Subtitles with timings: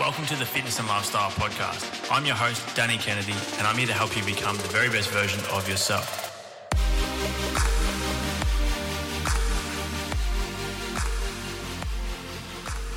[0.00, 2.10] Welcome to the Fitness and Lifestyle Podcast.
[2.10, 5.10] I'm your host, Danny Kennedy, and I'm here to help you become the very best
[5.10, 6.26] version of yourself.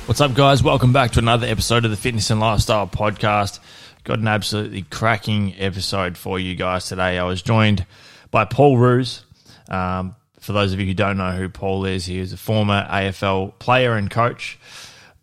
[0.08, 0.62] What's up, guys?
[0.62, 3.60] Welcome back to another episode of the Fitness and Lifestyle Podcast.
[4.04, 7.18] Got an absolutely cracking episode for you guys today.
[7.18, 7.84] I was joined
[8.30, 9.26] by Paul Roos.
[9.68, 12.88] Um, for those of you who don't know who Paul is, he is a former
[12.90, 14.58] AFL player and coach,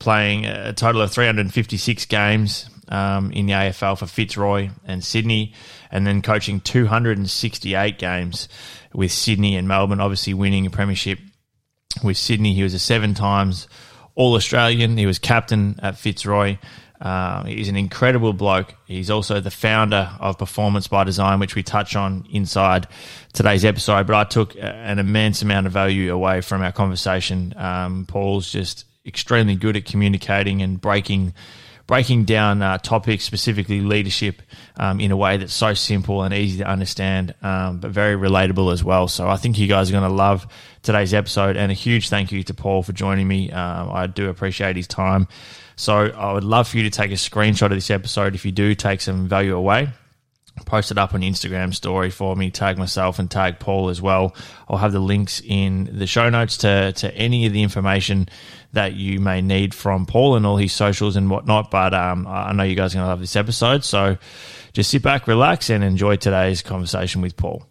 [0.02, 5.54] playing a total of 356 games um, in the AFL for Fitzroy and Sydney,
[5.92, 8.50] and then coaching 268 games
[8.96, 11.20] with Sydney and Melbourne, obviously winning a premiership
[12.04, 12.56] with Sydney.
[12.56, 13.68] He was a seven times
[14.16, 14.98] All Australian.
[14.98, 16.58] He was captain at Fitzroy.
[17.00, 18.74] Uh, he's an incredible bloke.
[18.88, 22.88] He's also the founder of Performance by Design, which we touch on inside
[23.34, 24.08] today's episode.
[24.08, 27.54] But I took an immense amount of value away from our conversation.
[27.56, 31.34] Um, Paul's just extremely good at communicating and breaking
[31.88, 34.42] breaking down uh, topics, specifically leadership,
[34.78, 38.72] um, in a way that's so simple and easy to understand, um, but very relatable
[38.72, 39.10] as well.
[39.10, 40.48] So I think you guys are going to love
[40.84, 41.58] today's episode.
[41.58, 43.52] And a huge thank you to Paul for joining me.
[43.52, 45.28] Um, I do appreciate his time.
[45.76, 48.54] So I would love for you to take a screenshot of this episode if you
[48.54, 49.90] do take some value away.
[50.66, 54.36] Post it up on Instagram story for me, tag myself and tag Paul as well.
[54.70, 58.30] I'll have the links in the show notes to, to any of the information
[58.74, 61.72] that you may need from Paul and all his socials and whatnot.
[61.72, 63.84] But um, I know you guys are going to love this episode.
[63.84, 64.18] So
[64.74, 67.66] just sit back, relax, and enjoy today's conversation with Paul.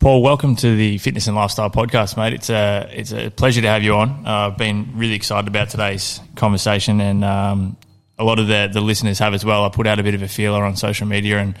[0.00, 2.32] Paul, welcome to the Fitness and Lifestyle Podcast, mate.
[2.32, 4.24] It's a it's a pleasure to have you on.
[4.24, 7.76] Uh, I've been really excited about today's conversation, and um,
[8.18, 9.64] a lot of the the listeners have as well.
[9.64, 11.54] I put out a bit of a feeler on social media, and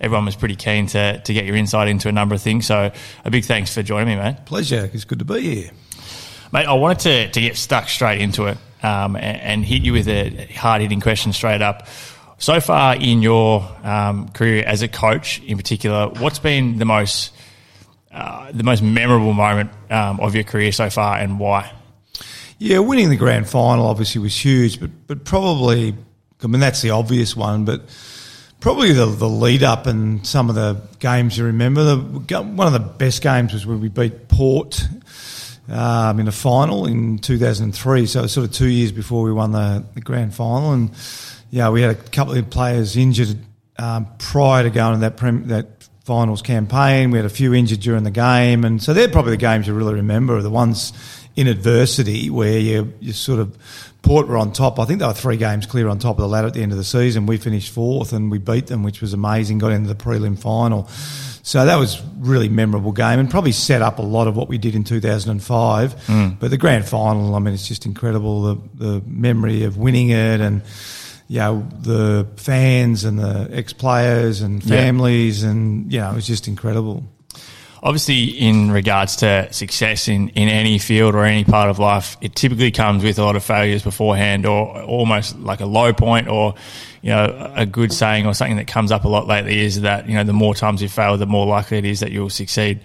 [0.00, 2.66] everyone was pretty keen to to get your insight into a number of things.
[2.66, 2.92] So,
[3.24, 4.44] a big thanks for joining me, mate.
[4.44, 4.90] Pleasure.
[4.92, 5.70] It's good to be here,
[6.52, 6.66] mate.
[6.66, 10.08] I wanted to to get stuck straight into it um, and, and hit you with
[10.08, 11.86] a hard hitting question straight up.
[12.38, 17.32] So far in your um, career as a coach, in particular, what's been the most
[18.12, 21.72] uh, the most memorable moment um, of your career so far and why?
[22.62, 25.96] Yeah, winning the grand final obviously was huge, but but probably,
[26.44, 27.82] I mean that's the obvious one, but
[28.60, 31.82] probably the, the lead up and some of the games you remember.
[31.82, 34.80] The, one of the best games was when we beat Port
[35.68, 39.32] um, in the final in 2003, so it was sort of two years before we
[39.32, 40.92] won the, the grand final, and
[41.50, 43.38] yeah, we had a couple of players injured
[43.76, 45.16] um, prior to going to that
[45.48, 47.10] that finals campaign.
[47.10, 49.74] We had a few injured during the game, and so they're probably the games you
[49.74, 50.40] really remember.
[50.42, 50.92] The ones
[51.36, 53.56] in adversity where you you sort of
[54.02, 54.80] Port were on top.
[54.80, 56.72] I think they were three games clear on top of the ladder at the end
[56.72, 57.26] of the season.
[57.26, 59.58] We finished fourth and we beat them, which was amazing.
[59.58, 60.88] Got into the prelim final.
[61.44, 64.58] So that was really memorable game and probably set up a lot of what we
[64.58, 65.94] did in 2005.
[65.94, 66.38] Mm.
[66.38, 70.40] But the grand final, I mean, it's just incredible the the memory of winning it
[70.40, 70.62] and
[71.28, 75.50] you know, the fans and the ex players and families, yeah.
[75.50, 77.04] and you know, it was just incredible.
[77.84, 82.36] Obviously, in regards to success in, in any field or any part of life, it
[82.36, 86.54] typically comes with a lot of failures beforehand, or almost like a low point, or
[87.02, 90.08] you know, a good saying or something that comes up a lot lately is that
[90.08, 92.78] you know, the more times you fail, the more likely it is that you'll succeed.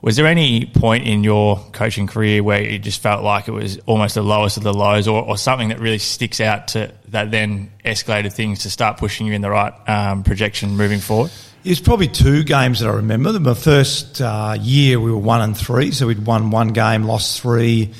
[0.00, 3.78] Was there any point in your coaching career where it just felt like it was
[3.86, 7.30] almost the lowest of the lows, or, or something that really sticks out to that
[7.30, 11.30] then escalated things to start pushing you in the right um, projection moving forward?
[11.64, 13.38] It's probably two games that I remember.
[13.38, 17.40] My first uh, year, we were one and three, so we'd won one game, lost
[17.40, 17.92] three.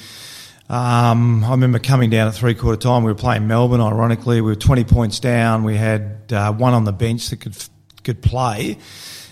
[0.69, 3.05] Um, I remember coming down at three quarter time.
[3.05, 3.81] We were playing Melbourne.
[3.81, 5.63] Ironically, we were twenty points down.
[5.63, 7.57] We had uh, one on the bench that could
[8.03, 8.79] could play,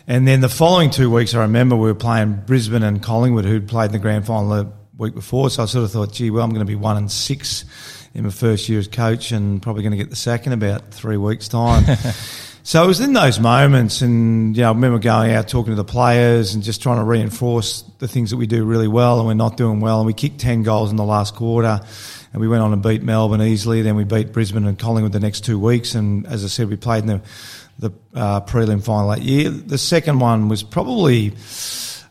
[0.06, 3.66] and then the following two weeks, I remember we were playing Brisbane and Collingwood, who'd
[3.66, 5.50] played in the grand final the week before.
[5.50, 7.64] So I sort of thought, gee, well, I'm going to be one and six
[8.14, 10.92] in my first year as coach, and probably going to get the sack in about
[10.92, 11.84] three weeks' time.
[12.62, 15.76] so it was in those moments, and you know, I remember going out talking to
[15.76, 19.26] the players and just trying to reinforce the things that we do really well and
[19.26, 19.98] we're not doing well.
[19.98, 21.80] And we kicked ten goals in the last quarter.
[22.32, 23.82] And we went on and beat Melbourne easily.
[23.82, 25.96] Then we beat Brisbane and Collingwood the next two weeks.
[25.96, 27.20] And as I said, we played in the
[27.80, 29.48] the uh, prelim final that year.
[29.48, 31.32] The second one was probably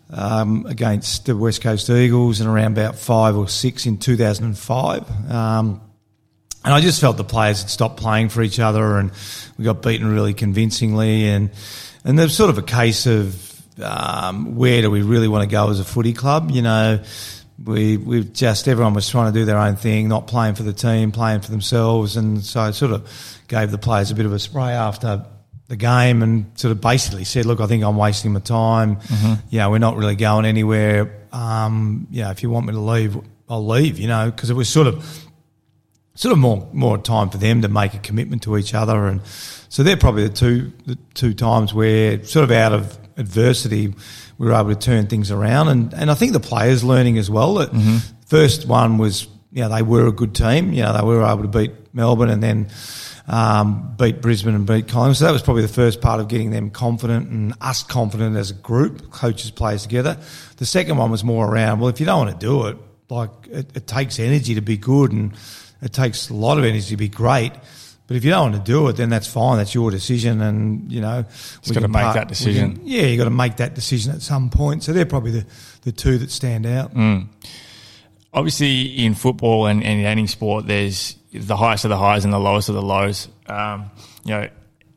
[0.09, 5.31] um, against the West Coast Eagles and around about five or six in 2005.
[5.31, 5.81] Um,
[6.63, 9.11] and I just felt the players had stopped playing for each other and
[9.57, 11.27] we got beaten really convincingly.
[11.27, 11.51] And,
[12.03, 13.45] and there's sort of a case of
[13.81, 16.51] um, where do we really want to go as a footy club?
[16.51, 17.03] You know,
[17.63, 20.73] we we just everyone was trying to do their own thing, not playing for the
[20.73, 24.33] team, playing for themselves, and so I sort of gave the players a bit of
[24.33, 25.25] a spray after
[25.67, 28.95] the game and sort of basically said, look, I think I'm wasting my time.
[28.95, 29.33] Mm-hmm.
[29.49, 31.27] You know, we're not really going anywhere.
[31.31, 33.15] Um, you know, if you want me to leave,
[33.47, 35.28] I'll leave, you know, because it was sort of
[36.19, 39.21] sort of more more time for them to make a commitment to each other, and
[39.69, 43.93] so they're probably the two the two times where sort of out of adversity
[44.37, 47.29] we were able to turn things around, and and I think the players learning as
[47.29, 47.55] well.
[47.55, 47.97] That Mm-hmm.
[48.27, 51.43] first one was you know they were a good team, you know they were able
[51.43, 52.67] to beat Melbourne, and then.
[53.31, 55.17] Um, beat Brisbane and beat Collingwood.
[55.17, 58.49] So that was probably the first part of getting them confident and us confident as
[58.49, 60.17] a group, coaches, players together.
[60.57, 62.77] The second one was more around, well, if you don't want to do it,
[63.07, 65.33] like it, it takes energy to be good and
[65.81, 67.53] it takes a lot of energy to be great.
[68.07, 69.57] But if you don't want to do it, then that's fine.
[69.57, 71.25] That's your decision, and you know,
[71.67, 72.77] we gotta make part- that decision.
[72.77, 74.83] can- yeah, you got to make that decision at some point.
[74.83, 75.45] So they're probably the,
[75.83, 76.93] the two that stand out.
[76.95, 77.27] Mm.
[78.33, 82.33] obviously in football and, and in any sport, there's the highest of the highs and
[82.33, 83.27] the lowest of the lows.
[83.47, 83.91] Um,
[84.25, 84.49] you know,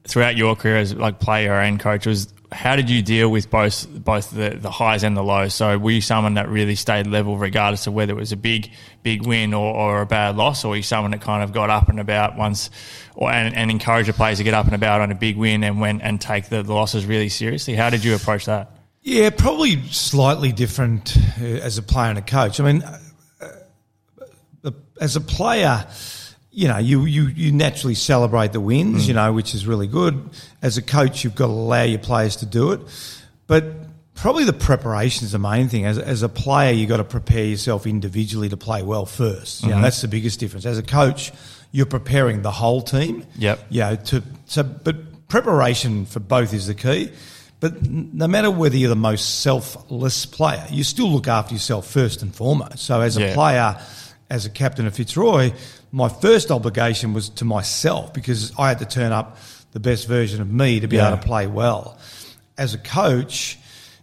[0.04, 3.86] throughout your career as like player and coach, was how did you deal with both
[3.88, 5.54] both the, the highs and the lows?
[5.54, 8.70] So were you someone that really stayed level regardless of whether it was a big
[9.02, 11.70] big win or, or a bad loss, or were you someone that kind of got
[11.70, 12.70] up and about once,
[13.14, 15.64] or and, and encouraged the players to get up and about on a big win
[15.64, 17.74] and went and take the, the losses really seriously?
[17.74, 18.70] How did you approach that?
[19.02, 22.60] Yeah, probably slightly different uh, as a player and a coach.
[22.60, 22.98] I mean, uh,
[24.64, 24.70] uh,
[25.00, 25.86] as a player,
[26.52, 29.16] you know, you, you, you naturally celebrate the wins, you mm.
[29.16, 30.30] know, which is really good.
[30.60, 32.80] As a coach, you've got to allow your players to do it.
[33.46, 33.64] But
[34.14, 35.86] probably the preparation is the main thing.
[35.86, 39.62] As, as a player, you've got to prepare yourself individually to play well first.
[39.62, 39.82] You know, mm-hmm.
[39.84, 40.66] that's the biggest difference.
[40.66, 41.32] As a coach,
[41.70, 43.24] you're preparing the whole team.
[43.38, 43.66] Yep.
[43.70, 47.10] You know, to, so, but preparation for both is the key.
[47.60, 52.20] But no matter whether you're the most selfless player, you still look after yourself first
[52.20, 52.80] and foremost.
[52.80, 53.34] So as a Yeah.
[53.34, 53.80] player,
[54.28, 55.52] as a captain of Fitzroy,
[55.92, 59.36] my first obligation was to myself because I had to turn up
[59.72, 61.08] the best version of me to be Yeah.
[61.08, 61.98] able to play well.
[62.58, 63.58] As a coach,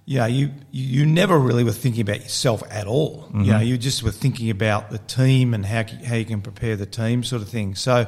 [0.06, 3.30] you know, you, you never really were thinking about yourself at all.
[3.32, 3.64] You know, mm-hmm.
[3.64, 7.24] you just were thinking about the team and how, how you can prepare the team
[7.24, 7.76] sort of thing.
[7.76, 8.08] So,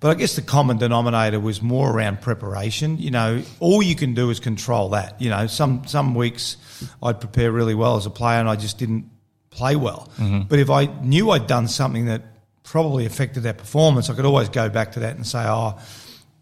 [0.00, 2.96] but I guess the common denominator was more around preparation.
[2.98, 5.20] You know, all you can do is control that.
[5.20, 6.56] You know, some some weeks
[7.02, 9.10] I'd prepare really well as a player and I just didn't
[9.50, 10.10] play well.
[10.18, 10.48] Mm-hmm.
[10.48, 12.22] But if I knew I'd done something that
[12.66, 15.78] probably affected that performance, I could always go back to that and say, oh,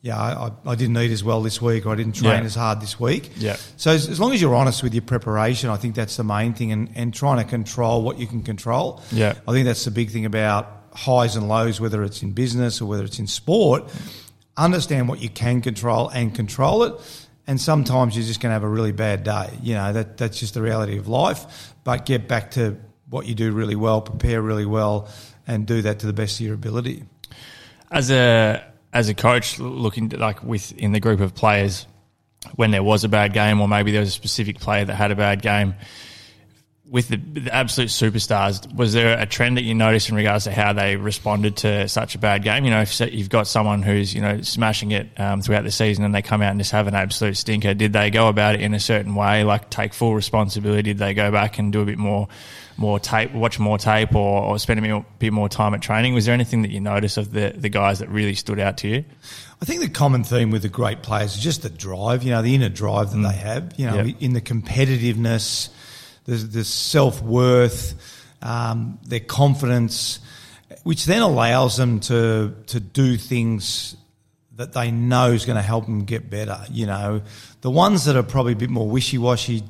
[0.00, 2.44] yeah, I, I- I didn't eat as well this week or I didn't train Yeah.
[2.47, 3.31] as hard this week.
[3.37, 3.56] Yeah.
[3.76, 6.55] So as, as long as you're honest with your preparation, I think that's the main
[6.55, 9.03] thing and, and trying to control what you can control.
[9.12, 9.35] Yeah.
[9.47, 12.87] I think that's the big thing about highs and lows, whether it's in business or
[12.87, 13.85] whether it's in sport.
[14.56, 16.94] Understand what you can control and control it.
[17.47, 19.50] And sometimes you're just going to have a really bad day.
[19.62, 21.75] You know, that, that's just the reality of life.
[21.82, 22.79] But get back to
[23.11, 25.09] what you do really well, prepare really well,
[25.46, 27.05] and do that to the best of your ability.
[27.91, 31.87] as a as a coach looking to, like within the group of players
[32.55, 35.11] when there was a bad game or maybe there was a specific player that had
[35.11, 35.75] a bad game
[36.88, 40.52] with the, the absolute superstars was there a trend that you noticed in regards to
[40.52, 42.64] how they responded to such a bad game?
[42.64, 46.05] You know if you've got someone who's you know smashing it um, throughout the season
[46.05, 48.61] and they come out and just have an absolute stinker did they go about it
[48.61, 49.44] in a certain way?
[49.44, 50.82] Like take full responsibility?
[50.82, 52.29] Did they go back and do a bit more
[52.76, 56.25] more tape watch more tape or, or spend a bit- more time at training was
[56.26, 59.05] there anything that you noticed of the, the guys that really stood out to you
[59.62, 62.43] I think the common theme with the great players is just the drive, you know,
[62.43, 64.17] the inner drive that they have, you know, Yep.
[64.21, 65.71] in the competitiveness,
[66.26, 67.94] the, the self worth,
[68.43, 70.19] um, their confidence,
[70.83, 73.97] which then allows them to to do things
[74.57, 76.59] that they know is going to help them get better.
[76.71, 77.23] You know,
[77.62, 79.62] the ones that are probably a bit more wishy washy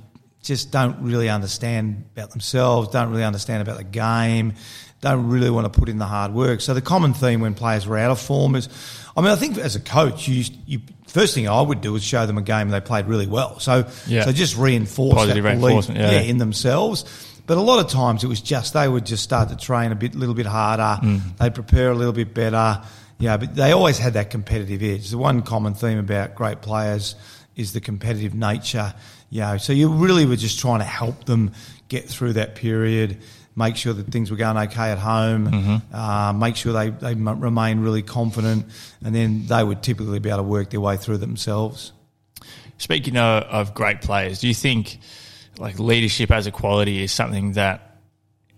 [0.45, 4.53] just don't really understand about themselves, don't really understand about the game,
[5.01, 6.61] don't really want to put in the hard work.
[6.61, 8.69] So the common theme when players were out of form is,
[9.17, 12.03] I mean, I think as a coach, you, you first thing I would do is
[12.05, 13.59] show them a game they played really well.
[13.59, 14.25] So, Yeah.
[14.25, 16.21] so just reinforce Positive that belief, reinforcement, yeah.
[16.21, 17.05] in themselves.
[17.47, 19.95] But a lot of times it was just they would just start to train a
[19.95, 20.99] bit, little bit harder.
[21.07, 21.37] Mm.
[21.39, 22.83] They'd prepare a little bit better.
[23.19, 25.11] Yeah, but they always had that competitive edge.
[25.11, 27.15] The one common theme about great players
[27.55, 28.95] is the competitive nature.
[29.35, 31.51] You know, so you really were just trying to help them
[31.89, 33.19] get through that period,
[33.57, 35.93] make sure that things were going okay at home, Mm-hmm.
[35.93, 38.65] uh, make sure they, they remain really confident,
[39.05, 41.91] and then they would typically be able to work their way through themselves.
[42.79, 45.01] Speaking of, of great players, do you think
[45.59, 47.94] like leadership as a quality is something that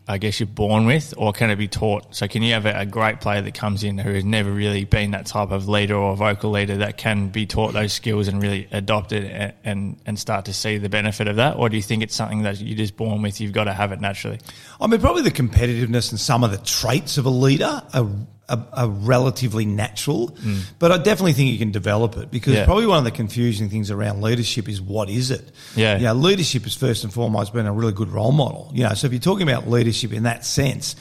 [0.08, 2.14] I guess you're born with, or can it be taught?
[2.14, 4.84] So, can you have a, a great player that comes in who has never really
[4.84, 8.40] been that type of leader or vocal leader that can be taught those skills and
[8.40, 11.56] really adopt it and, and, and start to see the benefit of that?
[11.56, 13.40] Or do you think it's something that you're just born with?
[13.40, 14.38] You've got to have it naturally.
[14.80, 18.08] I mean, probably the competitiveness and some of the traits of a leader are,
[18.48, 20.36] are, are relatively natural,
[20.78, 22.56] but I definitely think you can develop it because Mm.
[22.58, 22.64] Yeah.
[22.64, 25.50] probably one of the confusing things around leadership is what is it?
[25.74, 25.96] Yeah.
[25.98, 28.70] You know, leadership is first and foremost being a really good role model.
[28.72, 30.94] You know, so if you're talking about leadership in that sense,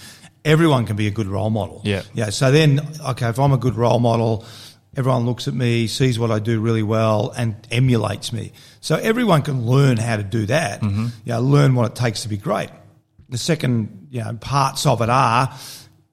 [0.43, 1.81] everyone can be a good role model.
[1.83, 2.01] Yeah.
[2.13, 2.29] Yeah.
[2.31, 4.43] So then, okay, if I'm a good role model,
[4.97, 8.53] everyone looks at me, sees what I do really well, and emulates me.
[8.81, 10.81] So everyone can learn how to do that.
[10.81, 11.05] Mm-hmm.
[11.25, 12.69] You know, learn what it takes to be great.
[13.29, 15.53] The second, you know, parts of it are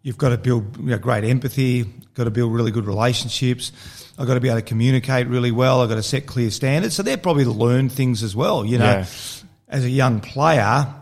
[0.03, 3.73] you've got to build you know, great empathy, got to build really good relationships.
[4.19, 5.81] I've got to be able to communicate really well.
[5.81, 6.95] I've got to set clear standards.
[6.95, 8.65] So they're probably the learned things as well.
[8.65, 9.07] You know, Yeah.
[9.69, 10.93] as a young player,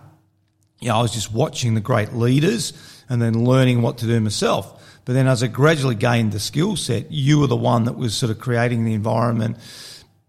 [0.81, 2.73] you know, I was just watching the great leaders
[3.09, 4.77] and then learning what to do myself.
[5.05, 8.15] But then as I gradually gained the skill set, you were the one that was
[8.15, 9.57] sort of creating the environment,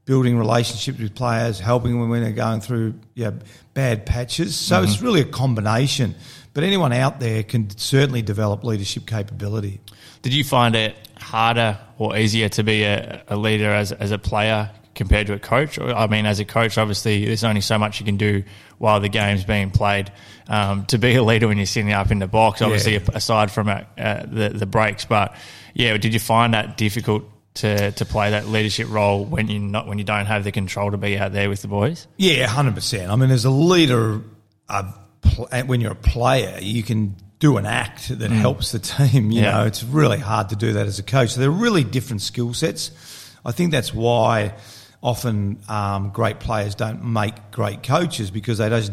[0.05, 3.37] building relationships with players, helping them when they're going through you know,
[3.73, 4.55] bad patches.
[4.55, 5.05] So it's mm-hmm.
[5.05, 6.15] really a combination.
[6.53, 9.79] But anyone out there can certainly develop leadership capability.
[10.21, 14.17] Did you find it harder or easier to be a, a leader as, as a
[14.17, 15.79] player compared to a coach?
[15.79, 18.43] I mean, as a coach, obviously, there's only so much you can do
[18.79, 20.11] while the game's being played.
[20.49, 22.99] Um, to be a leader when you're sitting up in the box, obviously, Yeah.
[23.13, 25.05] aside from uh, uh, the, the breaks.
[25.05, 25.33] But
[25.73, 27.23] yeah, did you find that difficult
[27.55, 30.91] to, to play that leadership role when you not when you don't have the control
[30.91, 32.07] to be out there with the boys?
[32.17, 33.09] Yeah, hundred percent.
[33.09, 34.21] I mean, as a leader,
[34.67, 39.31] a pl- when you're a player, you can do an act that helps the team.
[39.31, 39.51] You Yeah.
[39.57, 41.31] know, it's really hard to do that as a coach.
[41.31, 42.91] So they're really different skill sets.
[43.43, 44.53] I think that's why
[45.01, 48.91] often um, great players don't make great coaches because they just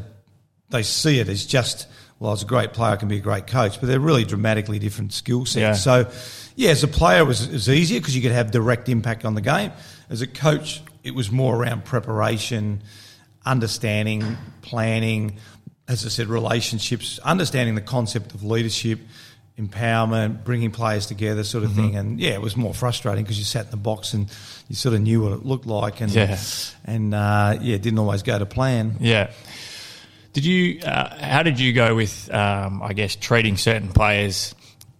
[0.70, 1.86] they see it as just
[2.20, 4.80] well, as a great player, I can be a great coach, but they're really dramatically
[4.80, 5.60] different skill sets.
[5.60, 5.72] Yeah.
[5.74, 6.10] So,
[6.56, 9.24] yeah, as a player, it was, it was easier because you could have direct impact
[9.24, 9.70] on the game.
[10.10, 12.82] As a coach, it was more around preparation,
[13.46, 15.38] understanding, planning,
[15.88, 19.00] as I said, relationships, understanding the concept of leadership,
[19.58, 21.96] empowerment, bringing players together, sort of thing.
[21.96, 24.30] And yeah, it was more frustrating because you sat in the box and
[24.68, 26.38] you sort of knew what it looked like, and Yeah.
[26.84, 28.96] and uh, yeah, it didn't always go to plan.
[29.00, 29.30] Yeah.
[30.34, 30.80] Did you?
[30.82, 32.32] Uh, how did you go with?
[32.32, 34.54] Um, I guess treating certain players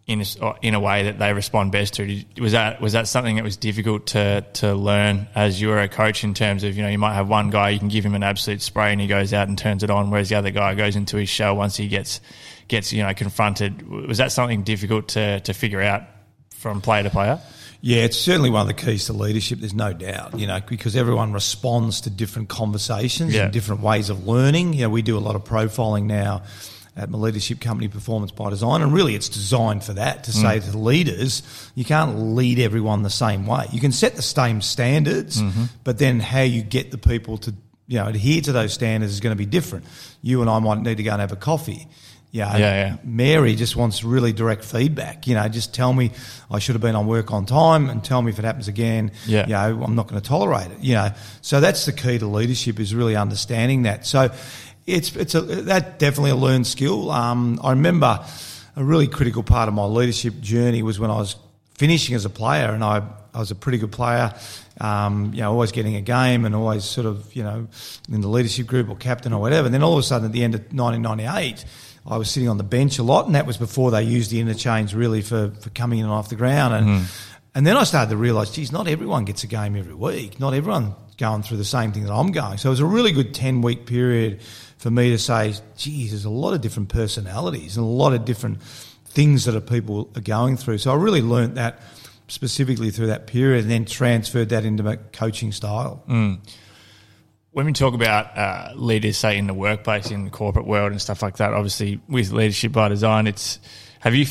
[0.08, 2.24] in a, or uh, in a way that they respond best to.
[2.40, 5.86] Was that was that something that was difficult to to learn as you were a
[5.88, 8.14] coach in terms of you know you might have one guy you can give him
[8.14, 10.74] an absolute spray and he goes out and turns it on, whereas the other guy
[10.74, 12.20] goes into his shell once he gets
[12.66, 13.86] gets you know confronted.
[13.86, 16.02] Was that something difficult to to figure out
[16.56, 17.40] from player to player?
[17.80, 19.60] Yeah, it's certainly one of the keys to leadership.
[19.60, 23.44] There's no doubt, you know, because everyone responds to different conversations Yeah.
[23.44, 24.72] and different ways of learning.
[24.72, 26.42] You know, we do a lot of profiling now
[26.98, 30.58] at my leadership company, Performance by Design, and really it's designed for that to say
[30.58, 30.64] mm.
[30.64, 31.42] to the leaders,
[31.74, 33.66] you can't lead everyone the same way.
[33.72, 35.64] You can set the same standards, mm-hmm.
[35.84, 37.54] but then how you get the people to,
[37.86, 39.84] you know, adhere to those standards is going to be different.
[40.22, 41.88] You and I might need to go and have a coffee.
[42.30, 42.96] Yeah, Yeah, yeah.
[43.04, 45.26] Mary just wants really direct feedback.
[45.26, 46.10] You know, just tell me
[46.50, 49.12] I should have been on work on time, and tell me if it happens again.
[49.26, 49.46] Yeah.
[49.46, 50.80] you know, I'm not going to tolerate it.
[50.80, 54.04] You know, so that's the key to leadership is really understanding that.
[54.04, 54.30] So
[54.88, 57.10] it's it's a that definitely a learned skill.
[57.10, 58.24] Um, I remember
[58.76, 61.36] a really critical part of my leadership journey was when I was
[61.74, 63.02] finishing as a player, and I
[63.34, 64.32] I was a pretty good player.
[64.80, 67.68] Um, you know, always getting a game and always sort of you know
[68.10, 69.66] in the leadership group or captain or whatever.
[69.66, 71.64] And then all of a sudden, at the end of 1998.
[72.06, 74.40] I was sitting on the bench a lot, and that was before they used the
[74.40, 76.72] interchange really for, for coming in and off the ground.
[76.72, 77.06] And
[77.54, 80.40] and then I started to realise, geez, not everyone gets a game every week.
[80.40, 82.56] Not everyone going through the same thing that I'm going.
[82.56, 84.40] So it was a really good ten week period
[84.78, 88.24] for me to say, geez, there's a lot of different personalities and a lot of
[88.24, 90.78] different things that are people are going through.
[90.78, 91.80] So I really learnt that
[92.28, 96.02] specifically through that period, and then transferred that into my coaching style.
[97.52, 101.00] when we talk about uh, leaders, say in the workplace, in the corporate world, and
[101.00, 103.58] stuff like that, obviously with leadership by design, it's
[104.00, 104.26] have you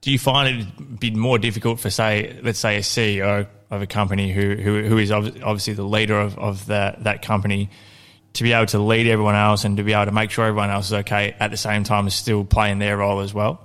[0.00, 3.86] do you find it be more difficult for say, let's say, a CEO of a
[3.86, 7.68] company who who, who is obviously the leader of of that that company
[8.34, 10.70] to be able to lead everyone else and to be able to make sure everyone
[10.70, 13.60] else is okay at the same time as still playing their role as well.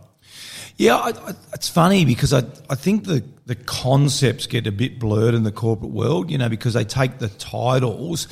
[0.77, 4.97] Yeah, I, I, it's funny because I, I think the, the concepts get a bit
[4.97, 8.27] blurred in the corporate world, you know, because they take the titles.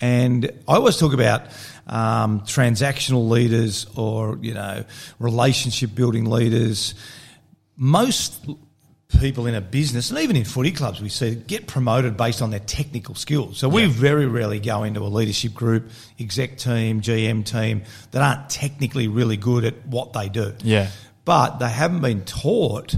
[0.00, 1.42] And I always talk about
[1.88, 4.84] um, transactional leaders or, you know,
[5.18, 6.94] relationship building leaders.
[7.76, 8.46] Most
[9.18, 12.50] people in a business, and even in footy clubs, we see get promoted based on
[12.50, 13.58] their technical skills.
[13.58, 18.48] So we very rarely go into a leadership group, exec team, GM team that aren't
[18.50, 20.88] technically really good at what they do Yeah.
[21.24, 22.94] but they haven't been taught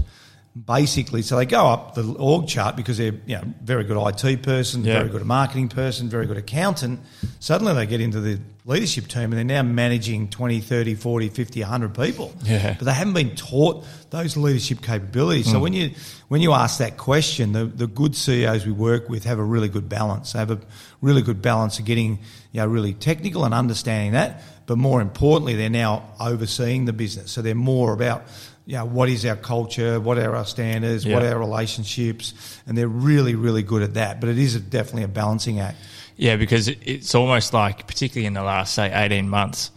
[0.55, 1.23] basically.
[1.23, 4.83] So they go up the org chart because they're you know very good IT person,
[4.83, 4.99] Yeah.
[4.99, 6.99] very good marketing person, very good accountant.
[7.39, 11.61] Suddenly they get into the leadership team and they're now managing 20, 30, 40, 50,
[11.61, 12.33] 100 people.
[12.43, 12.75] Yeah.
[12.77, 15.47] But they haven't been taught those leadership capabilities.
[15.47, 15.63] So hmm.
[15.63, 15.91] when you
[16.27, 19.69] when you ask that question, the, the good CEOs we work with have a really
[19.69, 20.33] good balance.
[20.33, 20.59] They have a
[21.01, 22.19] really good balance of getting
[22.51, 24.41] you know, really technical and understanding that.
[24.65, 27.31] But more importantly, they're now overseeing the business.
[27.31, 28.23] So they're more about
[28.65, 32.33] you know, what is our culture, what are our standards, what are our relationships,
[32.65, 34.19] and they're really, really good at that.
[34.21, 35.77] But it is a, definitely a balancing act.
[36.15, 39.71] Yeah, because it's almost like, particularly in the last, say, 18 months,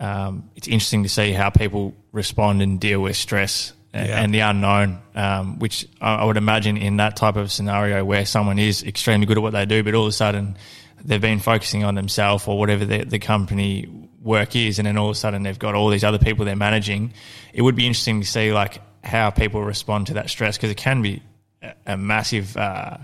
[0.00, 4.22] um, it's interesting to see how people respond and deal with stress and, Yeah.
[4.22, 8.24] and the unknown, um, which I, I would imagine in that type of scenario where
[8.24, 10.56] someone is extremely good at what they do, but all of a sudden
[11.04, 15.10] they've been focusing on themselves or whatever the, the company work is, and then all
[15.10, 17.12] of a sudden they've got all these other people they're managing.
[17.52, 20.76] It would be interesting to see like how people respond to that stress because it
[20.76, 21.22] can be
[21.86, 22.56] a, massive.
[22.56, 22.98] Uh,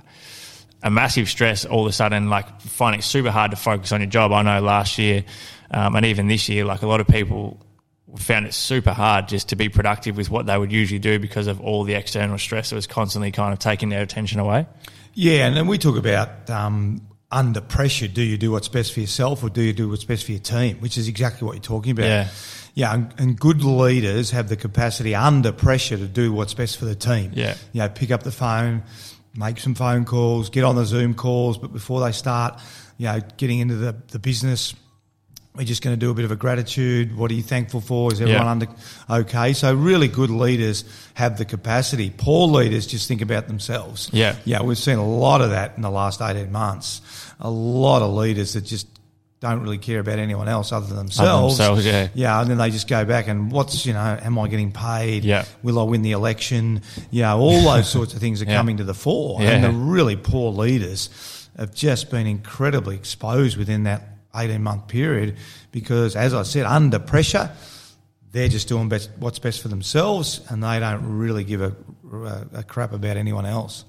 [0.80, 4.00] a massive stress all of a sudden, like finding it super hard to focus on
[4.00, 4.30] your job.
[4.30, 5.24] I know last year
[5.70, 7.60] um, and even this year, like a lot of people
[8.16, 11.46] found it super hard just to be productive with what they would usually do because
[11.46, 14.66] of all the external stress that was constantly kind of taking their attention away.
[15.14, 18.08] Yeah, and then we talk about um, under pressure.
[18.08, 20.40] Do you do what's best for yourself, or do you do what's best for your
[20.40, 20.78] team?
[20.78, 22.06] Which is exactly what you're talking about.
[22.06, 22.28] Yeah.
[22.74, 26.86] yeah, and, and good leaders have the capacity under pressure to do what's best for
[26.86, 27.32] the team.
[27.34, 27.54] Yeah.
[27.72, 28.82] you know, pick up the phone,
[29.36, 32.60] make some phone calls, get on the Zoom calls, but before they start,
[32.96, 34.74] you know, getting into the, the business.
[35.58, 37.16] We're just going to do a bit of a gratitude.
[37.16, 38.12] What are you thankful for?
[38.12, 38.50] Is everyone Yeah.
[38.50, 38.68] under
[39.10, 39.52] okay?
[39.54, 40.84] So really good leaders
[41.14, 42.10] have the capacity.
[42.16, 44.08] Poor leaders just think about themselves.
[44.12, 44.36] Yeah.
[44.44, 47.00] Yeah, we've seen a lot of that in the last 18 months.
[47.40, 48.86] A lot of leaders that just
[49.40, 51.58] don't really care about anyone else other than themselves.
[51.58, 52.08] themselves, yeah.
[52.14, 55.24] Yeah, and then they just go back and what's, you know, am I getting paid?
[55.24, 55.44] Yeah.
[55.64, 56.82] Will I win the election?
[57.10, 58.56] You know, all those sorts of things are Yeah.
[58.56, 59.42] coming to the fore.
[59.42, 59.50] Yeah.
[59.50, 61.08] And the really poor leaders
[61.56, 65.36] have just been incredibly exposed within that 18 month period
[65.72, 67.50] because, as I said, under pressure,
[68.32, 71.74] they're just doing best, what's best for themselves and they don't really give a,
[72.52, 73.84] a, crap about anyone else.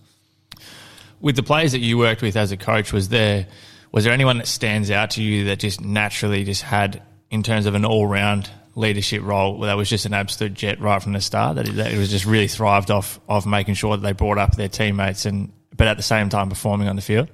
[1.19, 3.47] With the players that you worked with as a coach, was there
[3.91, 7.01] was there anyone that stands out to you that just naturally just had
[7.31, 11.01] in terms of an all round leadership role that was just an absolute jet right
[11.01, 13.97] from the start that it, that it was just really thrived off of making sure
[13.97, 17.01] that they brought up their teammates and but at the same time performing on the
[17.01, 17.29] field?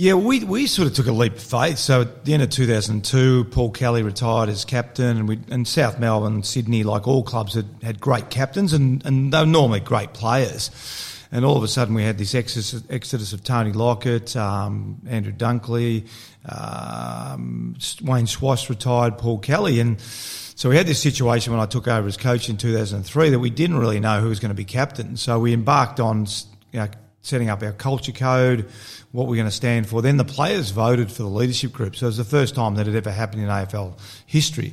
[0.00, 1.76] Yeah, we, we sort of took a leap of faith.
[1.76, 5.98] So at the end of 2002, Paul Kelly retired as captain, and we and South
[5.98, 10.12] Melbourne, Sydney, like all clubs, had, had great captains, and, and they were normally great
[10.12, 10.70] players.
[11.32, 15.32] And all of a sudden, we had this exodus, exodus of Tony Lockett, um, Andrew
[15.32, 16.06] Dunkley,
[16.48, 21.88] um, Wayne Schwass retired, Paul Kelly, and so we had this situation when I took
[21.88, 24.64] over as coach in 2003 that we didn't really know who was going to be
[24.64, 25.16] captain.
[25.16, 26.26] So we embarked on
[26.70, 26.88] you know,
[27.22, 28.68] setting up our culture code,
[29.12, 30.02] what we're going to stand for.
[30.02, 31.96] Then the players voted for the leadership group.
[31.96, 34.72] So it was the first time that it ever happened in AFL history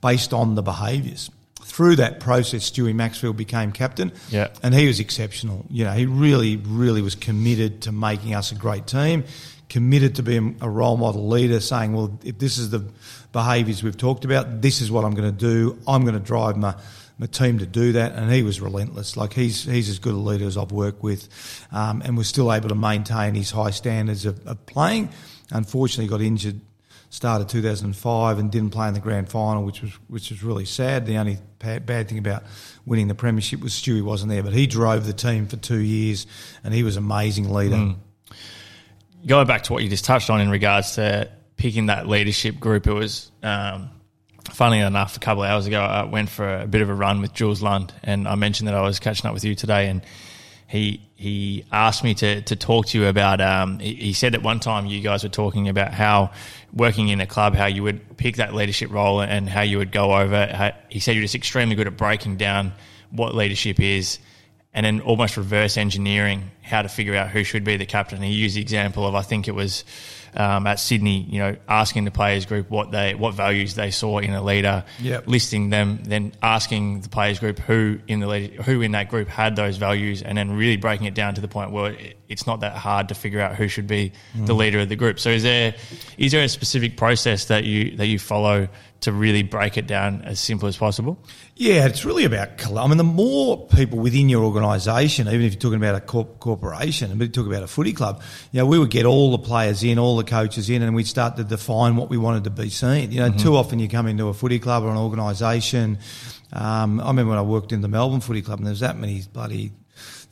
[0.00, 1.30] based on the behaviours.
[1.62, 4.12] Through that process, Stewie Maxfield became captain.
[4.30, 4.48] Yeah.
[4.62, 5.66] And he was exceptional.
[5.68, 9.24] You know, he really, really was committed to making us a great team,
[9.68, 12.84] committed to being a role model leader, saying, well, if this is the
[13.32, 15.78] behaviours we've talked about, this is what I'm going to do.
[15.88, 16.74] I'm going to drive my,
[17.18, 18.12] my team to do that.
[18.12, 19.16] And he was relentless.
[19.16, 21.28] Like he's, he's as good a leader as I've worked with,
[21.72, 25.10] um, and was still able to maintain his high standards of, of playing.
[25.50, 26.60] Unfortunately, got injured
[27.08, 31.06] started 2005 and didn't play in the grand final, which was which was really sad.
[31.06, 32.44] The only bad thing about
[32.84, 36.26] winning the premiership was Stewie wasn't there, but he drove the team for two years,
[36.64, 37.94] and he was an amazing leader.
[39.26, 42.86] going back to what you just touched on in regards to picking that leadership group,
[42.86, 43.90] it was um,
[44.52, 45.80] funnily enough a couple of hours ago.
[45.80, 48.74] I went for a bit of a run with Jules Lund, and I mentioned that
[48.74, 50.02] I was catching up with you today, and
[50.66, 53.40] he he asked me to to talk to you about.
[53.40, 56.32] Um, he, said at one time you guys were talking about how
[56.72, 59.92] working in a club, how you would pick that leadership role, and how you would
[59.92, 60.74] go over.
[60.88, 62.72] He said you're just extremely good at breaking down
[63.10, 64.18] what leadership is
[64.76, 68.20] and then almost reverse engineering how to figure out who should be the captain.
[68.20, 69.84] He used the example of I think it was
[70.36, 74.18] um, at Sydney, you know, asking the players group what they what values they saw
[74.18, 75.26] in a leader, Yep.
[75.26, 79.28] listing them, then asking the players group who in the leader, who in that group
[79.28, 82.46] had those values, and then really breaking it down to the point where it, it's
[82.46, 85.20] not that hard to figure out who should be the leader of the group.
[85.20, 85.74] So is there
[86.18, 88.68] is there a specific process that you that you follow
[89.00, 91.18] to really break it down as simple as possible?
[91.54, 92.66] Yeah, it's really about.
[92.66, 96.40] I mean, the more people within your organisation, even if you're talking about a corp-
[96.40, 99.38] corporation, and we talk about a footy club, you know, we would get all the
[99.38, 102.50] players in, all the coaches in, and we'd start to define what we wanted to
[102.50, 103.12] be seen.
[103.12, 105.98] You know, too often you come into a footy club or an organisation.
[106.52, 108.96] Um, I remember when I worked in the Melbourne Footy Club, and there was that
[108.96, 109.72] many bloody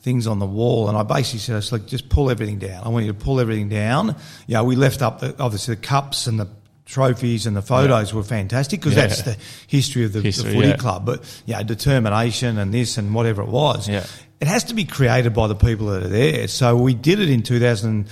[0.05, 2.83] things on the wall, and I basically said, "It's like just pull everything down.
[2.85, 4.15] I want you to pull everything down."
[4.47, 6.47] You know, we left up the, obviously the cups and the
[6.85, 9.07] trophies and the photos were fantastic because Yeah.
[9.07, 10.75] that's the history of the, History, the footy yeah.
[10.77, 11.03] club.
[11.05, 14.05] But yeah, determination and this and whatever it was, Yeah.
[14.45, 16.47] It has to be created by the people that are there.
[16.47, 18.05] So we did it in 2000,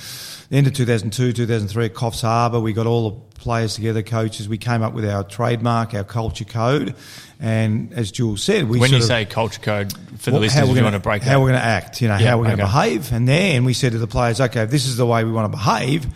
[0.49, 2.59] the end of 2002, 2003 at Coffs Harbour.
[2.59, 4.49] We got all the players together, coaches.
[4.49, 6.95] We came up with our trademark, our culture code.
[7.39, 10.73] And as Jules said, we When you of- say culture code for the listeners, you
[10.75, 11.39] gonna, want to break how that.
[11.41, 12.71] we're going to act, you know, Yeah, how we're going to okay.
[12.89, 13.11] behave.
[13.13, 15.51] And then we said to the players, okay, if this is the way we want
[15.51, 16.07] to behave,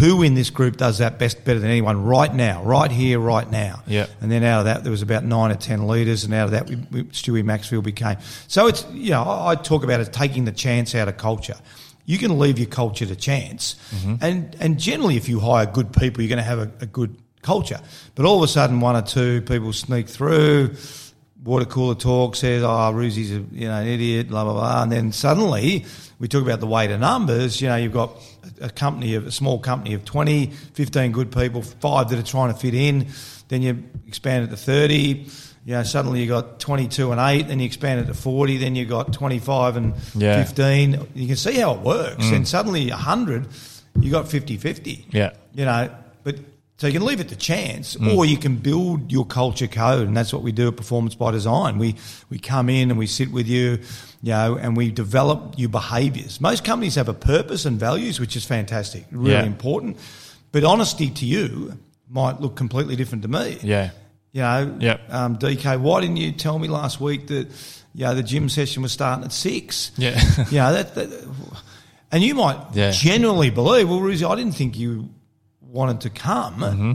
[0.00, 3.48] who in this group does that best, better than anyone right now, right here, right
[3.48, 3.82] now?
[3.86, 4.06] Yeah.
[4.20, 6.50] And then out of that, there was about nine or ten leaders, and out of
[6.52, 8.16] that, we, we, Stewie Maxfield became.
[8.48, 11.56] So it's, you know, I I talk about it taking the chance out of culture.
[12.04, 14.14] You can leave your culture to chance, Mm-hmm.
[14.20, 17.16] and and generally, if you hire good people, you're going to have a, a good
[17.42, 17.80] culture.
[18.16, 20.74] But all of a sudden, one or two people sneak through
[21.46, 24.82] water cooler talk says, ah, "Oh, Roosy's a you know an idiot," blah blah blah,
[24.82, 25.84] and then suddenly
[26.18, 27.60] we talk about the weight of numbers.
[27.60, 28.10] You know, you've got
[28.60, 32.52] a company of a small company of 20, 15 good people, five that are trying
[32.52, 33.06] to fit in.
[33.48, 35.26] Then you expand it to thirty.
[35.64, 37.48] You know, suddenly you got twenty two and eight.
[37.48, 38.56] Then you expand it to forty.
[38.56, 40.42] Then you got twenty five and Yeah.
[40.42, 41.06] fifteen.
[41.14, 42.24] You can see how it works.
[42.24, 42.36] Mm.
[42.36, 43.46] And suddenly hundred,
[44.00, 45.30] you got 50-50 Yeah.
[45.54, 45.88] you know,
[46.22, 46.36] but
[46.78, 48.14] so you can leave it to chance, Mm.
[48.16, 51.30] or you can build your culture code, and that's what we do at Performance by
[51.30, 51.78] Design.
[51.78, 51.94] We
[52.30, 53.78] we come in and we sit with you,
[54.22, 56.40] you know, and we develop your behaviours.
[56.40, 59.44] Most companies have a purpose and values, which is fantastic, really Yeah.
[59.44, 59.96] important.
[60.52, 61.78] But honesty to you
[62.10, 63.58] might look completely different to me.
[63.62, 63.90] Yeah.
[64.32, 65.00] You know, Yep.
[65.14, 67.48] um, DK, why didn't you tell me last week that
[67.94, 69.90] you know the gym session was starting at six?
[69.96, 70.20] Yeah.
[70.50, 71.08] you know that, that
[72.12, 72.90] and you might Yeah.
[72.90, 75.08] genuinely believe, well, Roosy, I didn't think you
[75.68, 76.92] wanted to come, Mm-hmm.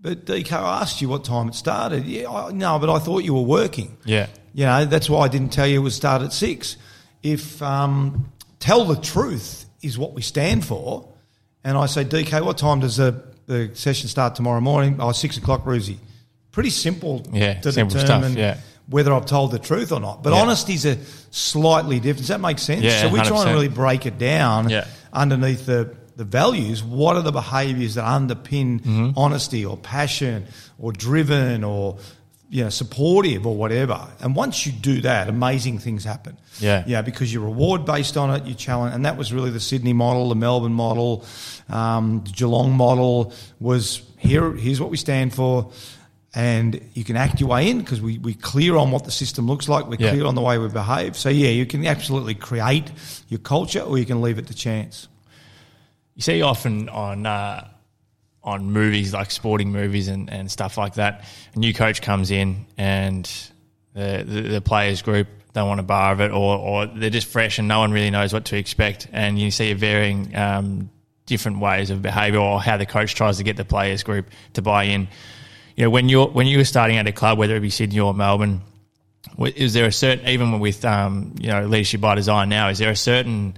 [0.00, 2.04] but DK asked you what time it started.
[2.06, 3.96] Yeah, I, no, but I thought you were working.
[4.04, 4.26] Yeah.
[4.54, 6.76] You know, that's why I didn't tell you it was start at six.
[7.22, 11.08] If um, tell the truth is what we stand for,
[11.64, 14.96] and I say, DK, what time does the, the session start tomorrow morning?
[15.00, 15.98] Oh, six o'clock, Roosy.
[16.50, 18.58] Pretty simple Yeah, to simple stuff, yeah.
[18.88, 20.22] whether I've told the truth or not.
[20.22, 20.40] But Yeah.
[20.40, 20.98] honesty's a
[21.30, 22.18] slightly different.
[22.18, 22.82] Does that make sense?
[22.82, 23.46] Yeah, so we try 100%.
[23.46, 24.86] and really break it down Yeah.
[25.12, 26.82] underneath the, the values.
[26.82, 29.10] What are the behaviours that underpin Mm-hmm.
[29.16, 30.46] honesty or passion
[30.78, 31.98] or driven or
[32.50, 34.06] you know, supportive or whatever.
[34.20, 36.36] And once you do that, amazing things happen.
[36.60, 36.84] Yeah.
[36.86, 38.94] Yeah, because you reward based on it, you challenge.
[38.94, 41.24] And that was really the Sydney model, the Melbourne model,
[41.70, 45.72] um, the Geelong model was here, here's what we stand for.
[46.34, 49.46] And you can act your way in because we, we're clear on what the system
[49.46, 49.86] looks like.
[49.86, 50.10] We're Yeah.
[50.10, 51.16] clear on the way we behave.
[51.16, 52.90] So, yeah, you can absolutely create
[53.28, 55.08] your culture or you can leave it to chance.
[56.14, 57.68] You see often on uh,
[58.44, 62.66] on movies like sporting movies and, and stuff like that, a new coach comes in
[62.76, 63.30] and
[63.94, 67.26] the, the, the players group don't want a bar of it, or, or they're just
[67.26, 70.90] fresh and no one really knows what to expect, and you see a varying um,
[71.26, 74.62] different ways of behaviour or how the coach tries to get the players group to
[74.62, 75.08] buy in.
[75.76, 78.00] You know, when you're when you were starting at a club, whether it be Sydney
[78.00, 78.62] or Melbourne,
[79.54, 82.68] is there a certain even with um, you know leadership by design now?
[82.68, 83.56] Is there a certain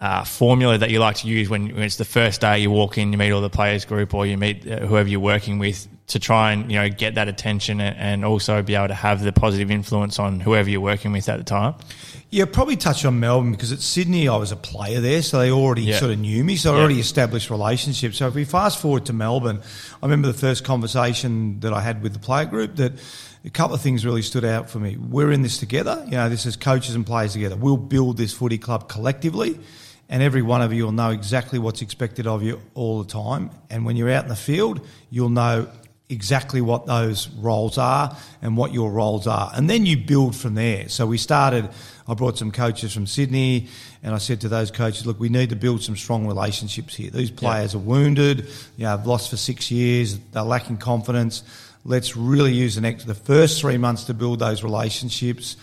[0.00, 2.98] uh, formula that you like to use when, when it's the first day you walk
[2.98, 5.88] in, you meet all the players group, or you meet uh, whoever you're working with
[6.08, 9.22] to try and you know get that attention and, and also be able to have
[9.24, 11.74] the positive influence on whoever you're working with at the time.
[12.30, 15.50] Yeah, probably touch on Melbourne because at Sydney I was a player there, so they
[15.50, 15.98] already Yeah.
[15.98, 16.80] sort of knew me, so I Yeah.
[16.82, 18.18] already established relationships.
[18.18, 19.60] So if we fast forward to Melbourne,
[20.02, 22.92] I remember the first conversation that I had with the player group that
[23.44, 24.96] a couple of things really stood out for me.
[24.98, 27.56] We're in this together, you know, this is coaches and players together.
[27.56, 29.58] We'll build this footy club collectively.
[30.08, 33.50] And every one of you will know exactly what's expected of you all the time.
[33.70, 35.68] And when you're out in the field, you'll know
[36.08, 39.50] exactly what those roles are and what your roles are.
[39.54, 40.88] And then you build from there.
[40.88, 41.68] So we started,
[42.06, 43.66] I brought some coaches from Sydney
[44.04, 47.10] and I said to those coaches, look, we need to build some strong relationships here.
[47.10, 51.42] These players are wounded, you know, have lost for six years, they're lacking confidence.
[51.84, 55.56] Let's really use the next, the first three months to build those relationships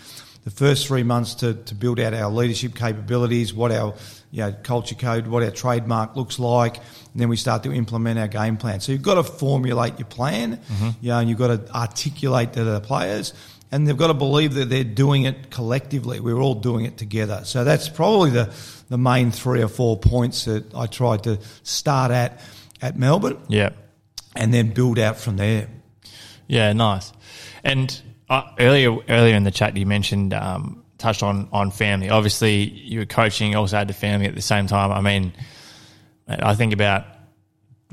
[0.44, 3.94] the first three months to, to build out our leadership capabilities, what our
[4.30, 6.84] you know, culture code, what our trademark looks like, and
[7.16, 8.80] then we start to implement our game plan.
[8.80, 10.90] So you've got to formulate your plan, mm-hmm.
[11.00, 13.32] you know, and you've got to articulate to the players,
[13.72, 16.20] and they've got to believe that they're doing it collectively.
[16.20, 17.42] We're all doing it together.
[17.44, 18.52] So that's probably the,
[18.88, 22.40] the main three or four points that I tried to start at
[22.82, 23.70] at Melbourne Yeah.
[24.36, 25.68] and then build out from there.
[26.46, 27.12] Yeah, nice.
[27.62, 27.98] And
[28.34, 32.10] uh, earlier, earlier in the chat, you mentioned um, touched on on family.
[32.10, 34.90] Obviously, you were coaching, also had the family at the same time.
[34.90, 35.32] I mean,
[36.28, 37.06] I think about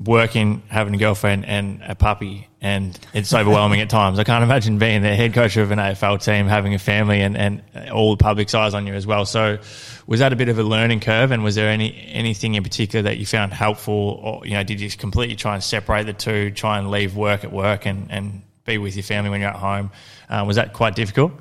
[0.04, 4.20] working, having a girlfriend and a puppy, and it's overwhelming at times.
[4.20, 7.38] I can't imagine being the head coach of an AFL team, having a family, and,
[7.38, 9.26] and all the public's eyes on you as well.
[9.26, 9.60] So,
[10.08, 11.32] was that a bit of a learning curve?
[11.32, 14.82] And was there any anything in particular that you found helpful, or you know, did
[14.82, 18.42] you completely try and separate the two, try and leave work at work, and and
[18.66, 19.92] be with your family when you're at home?
[20.32, 21.32] Uh, was that quite difficult?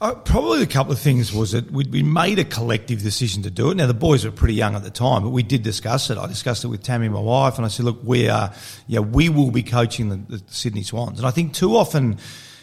[0.00, 3.50] Uh, probably a couple of things was that we, we made a collective decision to
[3.50, 3.76] do it.
[3.76, 6.18] Now the boys were pretty young at the time, but we did discuss it.
[6.18, 8.52] I discussed it with Tammy, my wife, and I said, "Look, we are,
[8.88, 12.18] yeah, we will be coaching the, the Sydney Swans." And I think too often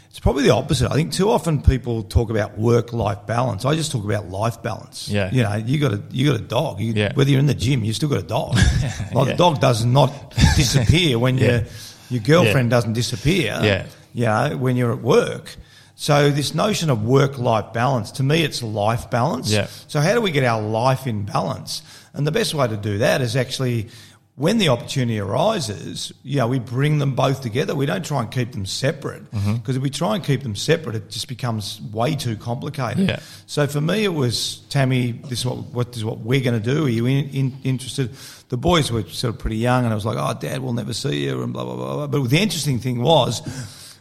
[0.09, 0.91] it's probably the opposite.
[0.91, 3.63] I think too often people talk about work-life balance.
[3.63, 5.07] I just talk about life balance.
[5.07, 5.31] Yeah.
[5.31, 6.81] You know, you got a you got a dog.
[6.81, 7.13] You, Yeah.
[7.13, 8.55] Whether you're in the gym, you still got a dog.
[9.13, 9.23] like Yeah.
[9.23, 11.45] the dog does not disappear when Yeah.
[11.51, 11.63] your
[12.09, 13.57] your girlfriend doesn't disappear.
[13.63, 13.85] Yeah.
[14.13, 15.55] You know, when you're at work.
[15.95, 19.51] So this notion of work-life balance, to me, it's life balance.
[19.51, 19.67] Yeah.
[19.87, 21.81] So how do we get our life in balance?
[22.13, 23.89] And the best way to do that is actually
[24.37, 27.75] when the opportunity arises, you know, we bring them both together.
[27.75, 29.71] We don't try and keep them separate because Mm-hmm.
[29.75, 33.09] if we try and keep them separate, it just becomes way too complicated.
[33.09, 33.19] Yeah.
[33.47, 35.11] So for me, it was Tammy.
[35.11, 36.85] This is what what is what we're going to do.
[36.85, 38.11] Are you in, in, interested?
[38.47, 40.93] The boys were sort of pretty young, and I was like, "Oh, Dad, we'll never
[40.93, 41.95] see you," and blah blah blah.
[41.95, 42.07] blah.
[42.07, 43.41] But the interesting thing was.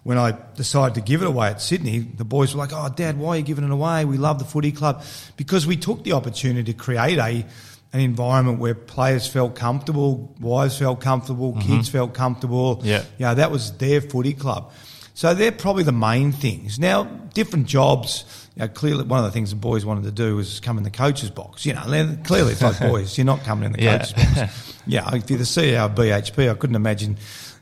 [0.08, 3.18] When I decided to give it away at Sydney, the boys were like, "Oh, Dad,
[3.18, 4.06] why are you giving it away?
[4.06, 5.02] We love the footy club
[5.36, 7.44] because we took the opportunity to create a
[7.92, 12.76] an environment where players felt comfortable, wives felt comfortable, kids felt comfortable.
[12.76, 12.86] Mm-hmm.
[12.86, 13.02] Yeah.
[13.18, 14.72] you know, that was their footy club.
[15.12, 16.78] So they're probably the main things.
[16.78, 18.24] Now, different jobs.
[18.56, 20.84] You know, clearly, one of the things the boys wanted to do was come in
[20.84, 21.66] the coach's box.
[21.66, 23.18] You know, clearly it's like boys.
[23.18, 23.98] You're not coming in the Yeah.
[23.98, 24.74] coach's box.
[24.88, 27.18] Yeah, if you're the CEO of BHP, I couldn't imagine.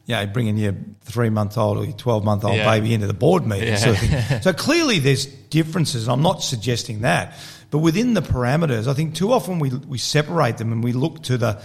[0.07, 2.65] You know, bringing your three month old or your 12 month old Yeah.
[2.71, 3.69] baby into the board meeting.
[3.69, 3.77] Yeah.
[3.77, 4.41] Sort of thing.
[4.43, 6.05] So clearly there's differences.
[6.05, 7.35] and I'm not suggesting that.
[7.73, 11.25] But within the parameters, I think too often we, we separate them and we look
[11.25, 11.61] to the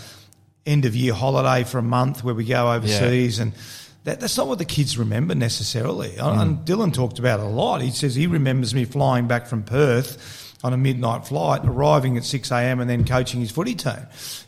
[0.65, 3.53] end of year holiday for a month where we go overseas and
[4.03, 6.09] that, that's not what the kids remember necessarily.
[6.09, 6.41] Mm.
[6.41, 7.81] And Dylan talked about it a lot.
[7.81, 12.23] He says he remembers me flying back from Perth on a midnight flight, arriving at
[12.23, 12.79] 6 a.m.
[12.79, 13.93] and then coaching his footy team.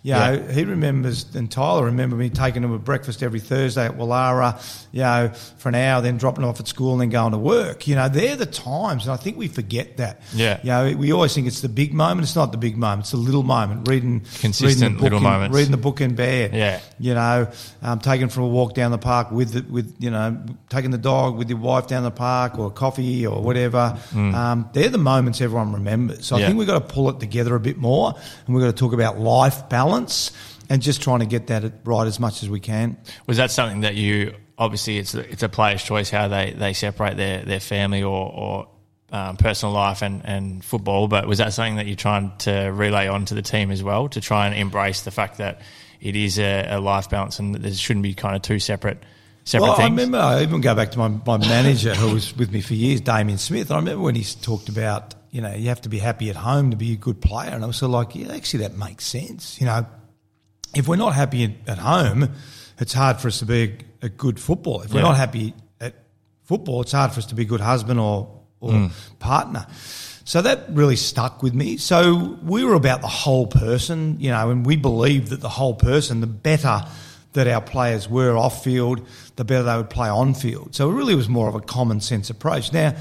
[0.04, 0.52] You know, Yeah.
[0.54, 5.02] he remembers, and Tyler remember me taking him a breakfast every Thursday at Wallara, you
[5.02, 7.88] know, for an hour, then dropping him off at school and then going to work.
[7.88, 10.21] You know, they're the times, and I think we forget that.
[10.36, 10.60] Yeah.
[10.62, 12.21] You know, we always think it's the big moment.
[12.26, 13.02] It's not the big moment.
[13.02, 13.88] It's the little moment.
[13.88, 15.56] Reading, Consistent reading the book little in, moments.
[15.58, 16.54] Reading the book in bed.
[16.54, 16.80] Yeah.
[16.99, 17.47] You know,
[17.82, 20.38] um, taking for a walk down the park with the, with you know
[20.69, 23.97] taking the dog with your wife down the park or coffee or whatever.
[24.13, 26.03] Um, they're the moments everyone remembers.
[26.22, 26.46] So I Mm.
[26.46, 28.13] Think we've got to pull it together a bit more,
[28.46, 30.32] and we've got to talk about life balance
[30.70, 32.98] and just trying to get that right as much as we can.
[33.28, 36.74] Was that something that you obviously it's a, it's a player's choice how they, they
[36.74, 38.68] separate their, their family or, or
[39.12, 43.08] um, personal life and, and football, but was that something that you're trying to relay
[43.08, 45.62] onto the team as well to try and embrace the fact that
[46.02, 49.02] it is a, a life balance and that there shouldn't be kind of two separate
[49.44, 52.52] separate Well, I remember, I even go back to my, my manager who was with
[52.52, 53.72] me for years, Damien Smith.
[53.72, 56.69] I remember when he talked about, you know, you have to be happy at home
[56.69, 57.50] to be a good player.
[57.50, 59.60] And I was sort of like, yeah, actually, that makes sense.
[59.60, 59.84] You know,
[60.76, 62.30] if we're not happy at, home,
[62.78, 64.86] it's hard for us to be a, a good footballer.
[64.86, 65.96] If we're not happy at
[66.43, 68.88] football, it's hard for us to be a good husband or, or hmm.
[69.17, 69.65] partner.
[70.24, 71.78] So that really stuck with me.
[71.78, 75.74] So we were about the whole person, you know, and we believed that the whole
[75.74, 76.86] person, the better
[77.34, 80.76] that our players were off field, the better they would play on field.
[80.76, 82.72] So it really was more of a common sense approach.
[82.72, 82.96] Now,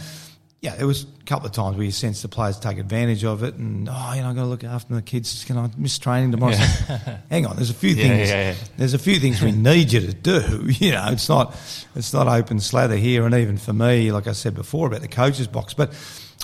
[0.63, 3.43] yeah, there was a couple of times where you sense the players take advantage of
[3.43, 5.45] it, and oh, you know, I got to look after the kids.
[5.45, 6.53] Can I miss training tomorrow?
[6.53, 6.99] So,
[7.31, 8.29] hang on, there's a few Yeah, things.
[8.31, 8.55] yeah, yeah.
[8.77, 10.69] There's a few things we need you to do.
[10.79, 11.55] You know, it's not
[11.97, 15.09] it's not open slather here, and even for me, like I said before about the
[15.09, 15.93] coaches box, but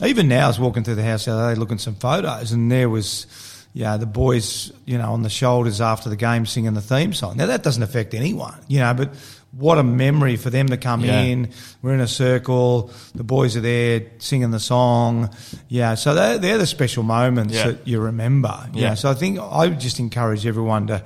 [0.03, 2.53] even now, I was walking through the house the other day looking at some photos,
[2.53, 3.27] and there was.
[3.75, 7.37] Yeah, the boys, you know, on the shoulders after the game singing the theme song.
[7.37, 9.11] Now that doesn't affect anyone, you know, but
[9.53, 11.21] what a memory for them to come Yeah.
[11.21, 11.49] in.
[11.83, 12.91] We're in a circle.
[13.15, 15.31] The boys are there singing the song.
[15.69, 17.69] Yeah, so they're, they're the special moments Yeah.
[17.69, 18.69] that you remember.
[18.73, 18.83] Yeah.
[18.83, 18.95] Yeah.
[18.95, 21.03] so I think I would just encourage everyone to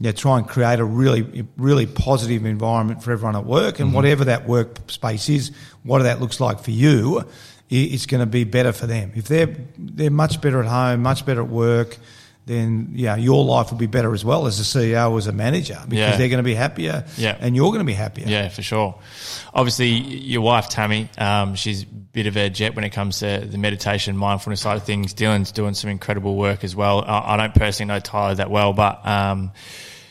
[0.00, 3.96] yeah, try and create a really, really positive environment for everyone at work, and mm-hmm.
[3.96, 5.52] whatever that work space is,
[5.84, 7.22] what that looks like for you,
[7.70, 9.12] it's going to be better for them.
[9.14, 11.98] If they're they're much better at home, much better at work,
[12.46, 15.78] then yeah, your life will be better as well as a CEO, as a manager,
[15.84, 16.16] because Yeah.
[16.16, 17.36] they're going to be happier, Yeah.
[17.40, 18.26] and you're going to be happier.
[18.26, 18.96] Yeah, for sure.
[19.54, 23.40] Obviously, your wife Tammy, um, she's a bit of a jet when it comes to
[23.46, 25.14] the meditation, mindfulness side of things.
[25.14, 27.04] Dylan's doing some incredible work as well.
[27.06, 29.52] I, I don't personally know Tyler that well, but um,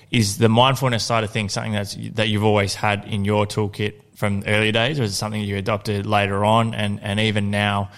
[0.10, 3.94] is the mindfulness side of things something that's that you've always had in your toolkit
[4.16, 7.90] from earlier days, or is it something you adopted later on, and and even now?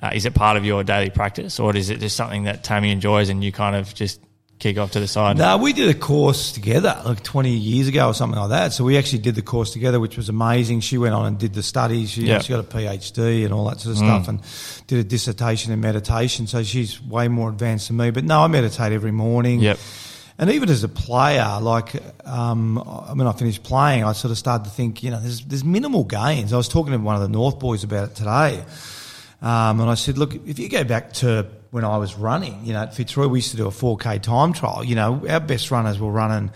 [0.00, 2.90] Uh, is it part of your daily practice, or is it just something that Tammy
[2.92, 4.20] enjoys and you kind of just
[4.60, 5.36] kick off to the side?
[5.38, 8.72] No, we did a course together like 20 years ago or something like that.
[8.72, 10.80] So we actually did the course together, which was amazing.
[10.80, 12.10] She went on and did the studies.
[12.10, 12.38] She, Yeah.
[12.40, 14.40] she got a PhD and all that sort of stuff and
[14.86, 16.46] did a dissertation in meditation.
[16.46, 18.10] So she's way more advanced than me.
[18.10, 19.60] But no, I meditate every morning.
[19.60, 19.78] Yep.
[20.40, 21.92] And even as a player, like
[22.24, 22.76] um,
[23.16, 26.04] when I finished playing, I sort of started to think, you know, there's there's minimal
[26.04, 26.52] gains.
[26.52, 28.62] I was talking to one of the North boys about it today,
[29.40, 32.72] um, and I said, look, if you go back to when I was running, you
[32.72, 34.82] know, at Fitzroy, we used to do a 4K time trial.
[34.82, 36.48] You know, our best runners were running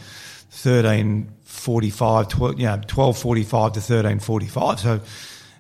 [0.53, 4.81] 1345, 12, you know, 1245 to 1345.
[4.81, 5.01] So,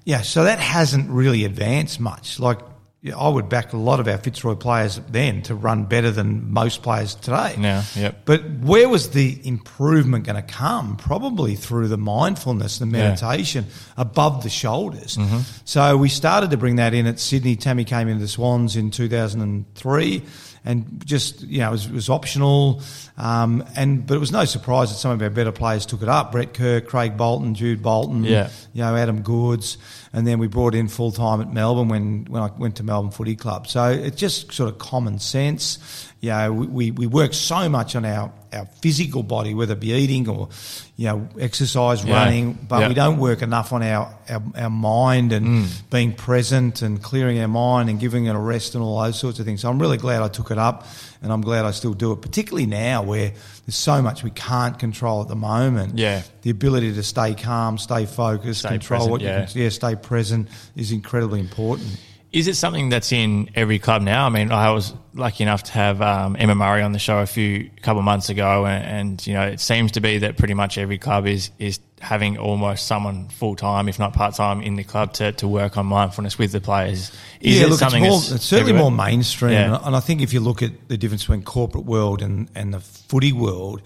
[0.04, 2.40] yeah, so that hasn't really advanced much.
[2.40, 2.58] Like,
[3.04, 6.82] I would back a lot of our Fitzroy players then to run better than most
[6.82, 7.56] players today.
[7.58, 8.24] Now, yep.
[8.24, 10.96] But where was the improvement going to come?
[10.96, 15.16] Probably through the mindfulness, the meditation above the shoulders.
[15.16, 15.40] Mm-hmm.
[15.64, 17.56] So we started to bring that in at Sydney.
[17.56, 20.22] Tammy came into the Swans in 2003
[20.64, 22.80] and just, you know, it was, it was optional.
[23.18, 26.08] Um, and, but it was no surprise that some of our better players took it
[26.08, 26.32] up.
[26.32, 28.48] Brett Kirk, Craig Bolton, Jude Bolton, Yeah.
[28.72, 29.76] you know, Adam Goodes.
[30.12, 33.10] And then we brought in full time at Melbourne when, when I went to Melbourne
[33.10, 33.66] Footy Club.
[33.66, 35.78] So it's just sort of common sense.
[36.22, 39.90] You know, we, we, work so much on our, our physical body, whether it be
[39.90, 40.50] eating or,
[40.96, 42.14] you know, exercise, Yeah.
[42.14, 42.88] running, but Yeah.
[42.88, 45.66] we don't work enough on our, our, our mind and Mm.
[45.90, 49.40] being present and clearing our mind and giving it a rest and all those sorts
[49.40, 49.62] of things.
[49.62, 50.86] So I'm really glad I took it up
[51.22, 53.32] and I'm glad I still do it, particularly now where
[53.66, 55.98] there's so much we can't control at the moment.
[55.98, 56.22] Yeah.
[56.42, 59.40] The ability to stay calm, stay focused, Stay control present, what yeah.
[59.40, 61.98] you can, yeah, stay present is incredibly important.
[62.32, 64.24] Is it something that's in every club now?
[64.24, 67.26] I mean, I was lucky enough to have um, Emma Murray on the show a
[67.26, 70.54] few couple of months ago, and, and you know, it seems to be that pretty
[70.54, 74.76] much every club is is having almost someone full time, if not part time, in
[74.76, 77.12] the club to, to work on mindfulness with the players.
[77.40, 78.90] Is yeah, it look, something it's, more, that's it's certainly everywhere?
[78.90, 79.78] more mainstream, Yeah.
[79.84, 82.80] and I- think if you look at the difference between corporate world and, and the
[82.80, 83.82] footy world,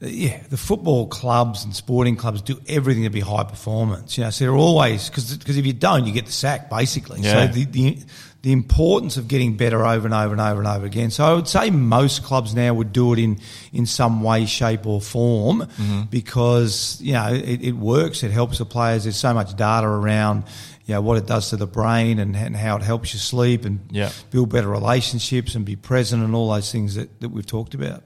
[0.00, 4.18] yeah, the football clubs and sporting clubs do everything to be high performance.
[4.18, 7.20] You know, so they're always because if you don't, you get the sack basically.
[7.20, 7.46] Yeah.
[7.46, 7.98] So the, the
[8.42, 11.10] the importance of getting better over and over and over and over again.
[11.10, 13.38] So I would say most clubs now would do it in
[13.72, 16.02] in some way, shape, or form Mm-hmm.
[16.10, 18.22] because you know it, it works.
[18.22, 19.04] It helps the players.
[19.04, 20.44] There's so much data around.
[20.84, 23.64] You know, what it does to the brain and, and how it helps you sleep
[23.64, 24.10] and Yeah.
[24.30, 28.04] build better relationships and be present and all those things that, that we've talked about.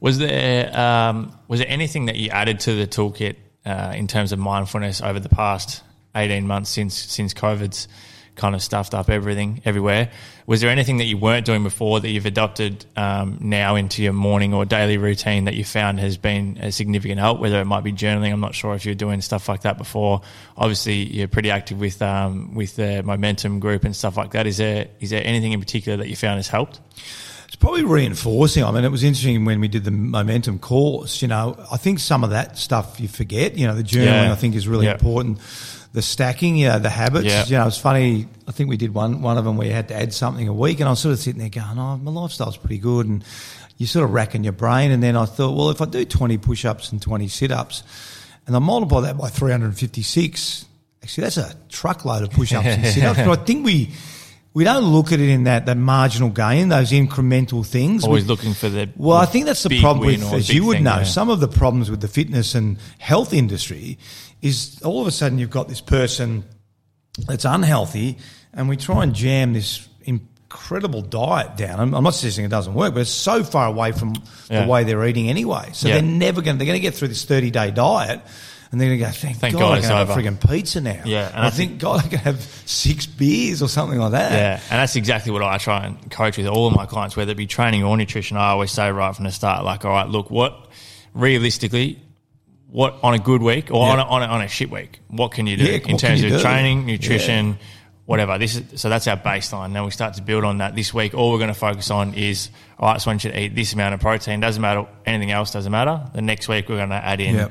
[0.00, 3.36] Was there um, was there anything that you added to the toolkit
[3.66, 5.82] uh, in terms of mindfulness over the past
[6.14, 7.86] eighteen months since since COVID's
[8.34, 10.10] kind of stuffed up everything everywhere?
[10.46, 14.14] Was there anything that you weren't doing before that you've adopted um, now into your
[14.14, 17.38] morning or daily routine that you found has been a significant help?
[17.38, 20.22] Whether it might be journaling, I'm not sure if you're doing stuff like that before.
[20.56, 24.46] Obviously, you're pretty active with um, with the momentum group and stuff like that.
[24.46, 26.80] Is there is there anything in particular that you found has helped?
[27.50, 28.62] It's probably reinforcing.
[28.62, 31.20] I mean, it was interesting when we did the momentum course.
[31.20, 33.56] You know, I think some of that stuff you forget.
[33.58, 34.32] You know, the journaling Yeah.
[34.32, 34.92] I think is really Yeah.
[34.92, 35.38] important.
[35.92, 37.26] The stacking, you know, the habits.
[37.26, 37.44] Yeah.
[37.46, 38.28] You know, it's funny.
[38.46, 40.52] I think we did one one of them where you had to add something a
[40.52, 43.24] week, and I was sort of sitting there going, "Oh, my lifestyle's pretty good," and
[43.78, 44.92] you sort of racking your brain.
[44.92, 47.82] And then I thought, well, if I do twenty push-ups and twenty sit-ups,
[48.46, 50.66] and I multiply that by three hundred and fifty-six,
[51.02, 53.18] actually, that's a truckload of push-ups and sit-ups.
[53.26, 53.90] But I think we.
[54.52, 58.02] We don't look at it in that, that marginal gain, those incremental things.
[58.04, 60.82] Always We- looking for the well, I think that's the problem with, as you would
[60.82, 63.98] know, some of the problems with the fitness and health industry
[64.42, 66.42] is all of a sudden you've got this person
[67.28, 68.18] that's unhealthy,
[68.52, 71.78] and we try and jam this incredible diet down.
[71.78, 74.14] I'm, I'm not suggesting it doesn't work, but it's so far away from
[74.50, 74.64] Yeah.
[74.64, 75.68] the way they're eating anyway.
[75.74, 75.94] So Yeah.
[75.94, 76.58] they're never going.
[76.58, 78.20] They're going to get through this 30 day diet.
[78.72, 80.48] And they're going to go, thank, Thank God, God I can have a over." frigging
[80.48, 81.02] pizza now.
[81.04, 84.30] Yeah, and I, I think, God, I can have six beers or something like that.
[84.32, 87.32] Yeah, and that's exactly what I try and coach with all of my clients, whether
[87.32, 88.36] it be training or nutrition.
[88.36, 90.68] I always say right from the start, like, all right, look, what
[91.14, 92.00] realistically,
[92.68, 93.92] what on a good week or Yeah.
[93.94, 96.22] on, a, on, a, on a shit week, what can you do Yeah, in terms
[96.22, 96.40] of do?
[96.40, 97.58] training, nutrition,
[98.06, 98.38] whatever?
[98.38, 99.72] This is so that's our baseline.
[99.72, 100.76] Then we start to build on that.
[100.76, 103.00] This week, all we're going to focus on is all right.
[103.00, 104.38] So one should eat this amount of protein.
[104.38, 105.50] Doesn't matter anything else.
[105.50, 106.08] Doesn't matter.
[106.14, 107.50] The next week we're going to add in.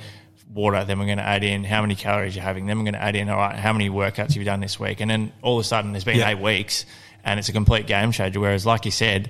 [0.53, 0.83] Water.
[0.83, 2.65] Then we're going to add in how many calories you're having.
[2.65, 4.99] Then we're going to add in, all right, how many workouts you've done this week?
[4.99, 6.29] And then all of a sudden, there's been Yeah.
[6.29, 6.85] eight weeks,
[7.23, 8.39] and it's a complete game changer.
[8.39, 9.29] Whereas, like you said,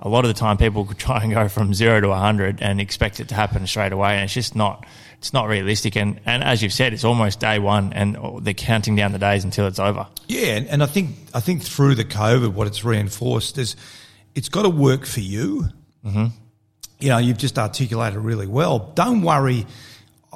[0.00, 2.80] a lot of the time people could try and go from zero to hundred and
[2.80, 4.86] expect it to happen straight away, and it's just not.
[5.18, 8.96] It's not realistic, and, and as you've said, it's almost day one, and they're counting
[8.96, 10.06] down the days until it's over.
[10.28, 13.76] Yeah, and, and I think I think through the COVID, what it's reinforced is
[14.34, 15.68] it's got to work for you.
[16.06, 16.28] Mm-hmm.
[17.00, 18.78] You know, you've just articulated really well.
[18.94, 19.66] Don't worry.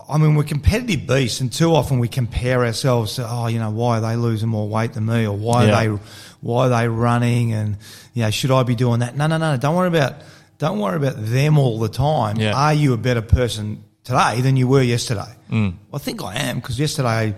[0.08, 3.70] I mean, we're competitive beasts, and too often we compare ourselves to, oh, you know,
[3.70, 5.74] why are they losing more weight than me, or why Yeah.
[5.74, 6.02] are they,
[6.40, 7.76] why are they running, and
[8.12, 9.16] you know, should I be doing that?
[9.16, 9.56] No, no, no.
[9.56, 10.14] Don't worry about
[10.58, 12.36] Don't worry about them all the time.
[12.36, 12.54] Yeah.
[12.54, 15.32] Are you a better person today than you were yesterday?
[15.50, 15.74] Mm.
[15.90, 17.34] Well, I think I am because yesterday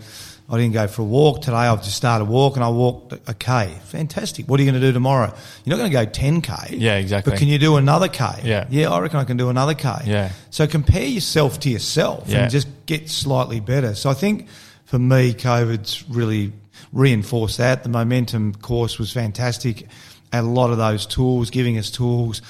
[0.49, 1.41] I didn't go for a walk.
[1.43, 2.59] Today I've just started walking.
[2.59, 3.75] And I walked a K.
[3.87, 4.47] Fantastic.
[4.49, 5.35] What are you going to do tomorrow?
[5.65, 6.77] You're not going to go 10K.
[6.79, 7.33] Yeah, exactly.
[7.33, 8.25] But can you do another K?
[8.45, 8.67] Yeah.
[8.71, 9.91] Yeah, I reckon I can do another K.
[10.05, 10.31] Yeah.
[10.51, 12.43] So compare yourself to yourself Yeah.
[12.43, 13.95] and just get slightly better.
[13.97, 14.49] So I think
[14.85, 16.53] for me, COVID's really
[16.93, 17.83] reinforced that.
[17.83, 19.87] The momentum course was fantastic.
[20.33, 22.41] Had a lot of those tools, giving us tools.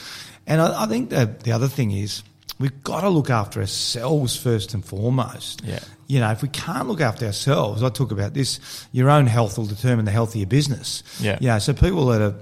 [0.47, 2.23] And I, I think that the other thing is
[2.59, 5.63] we've got to look after ourselves first and foremost.
[5.65, 5.81] Yeah.
[6.07, 8.61] You know, if we can't look after ourselves, I talk about this,
[8.93, 11.03] your own health will determine the health of your business.
[11.21, 11.39] Yeah.
[11.41, 11.59] Yeah.
[11.59, 12.35] So people that are,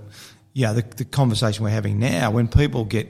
[0.53, 3.09] yeah, the, the conversation we're having now, when people get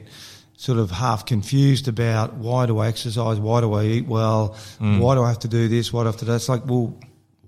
[0.57, 4.99] sort of half confused about why do I exercise, why do I eat well, Mm.
[4.99, 6.37] why do I have to do this, why do I have to do that?
[6.37, 6.97] It's like, well,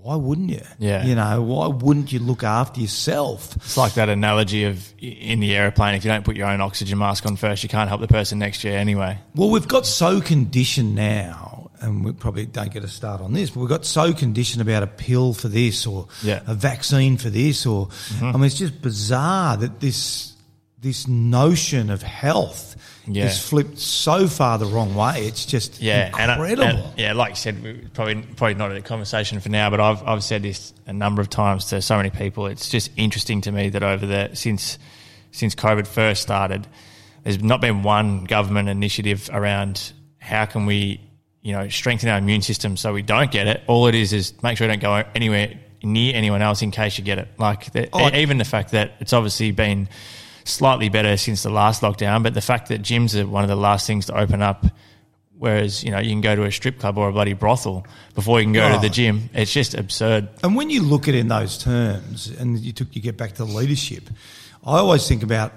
[0.08, 0.62] why wouldn't you?
[0.80, 1.06] Yeah.
[1.06, 3.54] You know, why wouldn't you look after yourself?
[3.58, 6.98] It's like that analogy of in the aeroplane, if you don't put your own oxygen
[6.98, 9.20] mask on first, you can't help the person next to you anyway.
[9.36, 13.50] Well, we've got so conditioned now, and we probably don't get a start on this,
[13.50, 16.40] but we've got so conditioned about a pill for this or Yeah.
[16.48, 18.26] a vaccine for this, or mm-hmm.
[18.28, 20.36] I mean, it's just bizarre that this
[20.80, 22.78] this notion of health
[23.10, 23.26] Yeah.
[23.26, 25.26] is flipped so far the wrong way.
[25.28, 26.64] It's just Yeah, and incredible.
[26.64, 30.24] and- yeah, like you said, probably probably not a conversation for now, but I've I've
[30.24, 32.48] said this a number of times to so many people.
[32.48, 34.78] It's just interesting to me that over the since
[35.32, 36.68] since COVID first started,
[37.24, 41.00] there's not been one government initiative around how can we
[41.44, 43.64] you know strengthen our immune system so we don't get it.
[43.68, 45.54] All it is is make sure we don't go anywhere
[45.84, 47.28] near anyone else in case you get it.
[47.38, 49.88] Like the, Oh, even the fact that it's obviously been
[50.48, 53.56] slightly better since the last lockdown, but the fact that gyms are one of the
[53.56, 54.66] last things to open up
[55.38, 57.86] Whereas, you know, you can go to a strip club or a bloody brothel
[58.16, 58.90] before you can go to the oh.
[58.90, 59.30] gym.
[59.34, 60.30] It's just absurd.
[60.44, 63.34] And when you look at it in those terms, and you took you get back
[63.34, 64.10] to leadership,
[64.66, 65.54] I always think about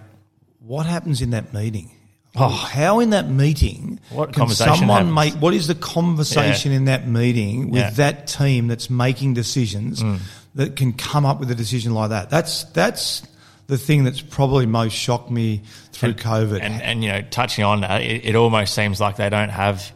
[0.59, 1.91] what happens in that meeting.
[2.37, 5.15] Oh, how in that meeting What can someone happens?
[5.15, 5.35] make?
[5.35, 6.77] What is the conversation Yeah.
[6.77, 7.91] in that meeting with Yeah.
[7.91, 10.21] that team that's making decisions mm.
[10.55, 12.31] that can come up with a decision like that?
[12.31, 13.23] That's that's
[13.71, 15.63] the thing that's probably most shocked me
[15.93, 16.61] through COVID.
[16.61, 19.91] And, and, you know, touching on that, it, it almost seems like they don't have,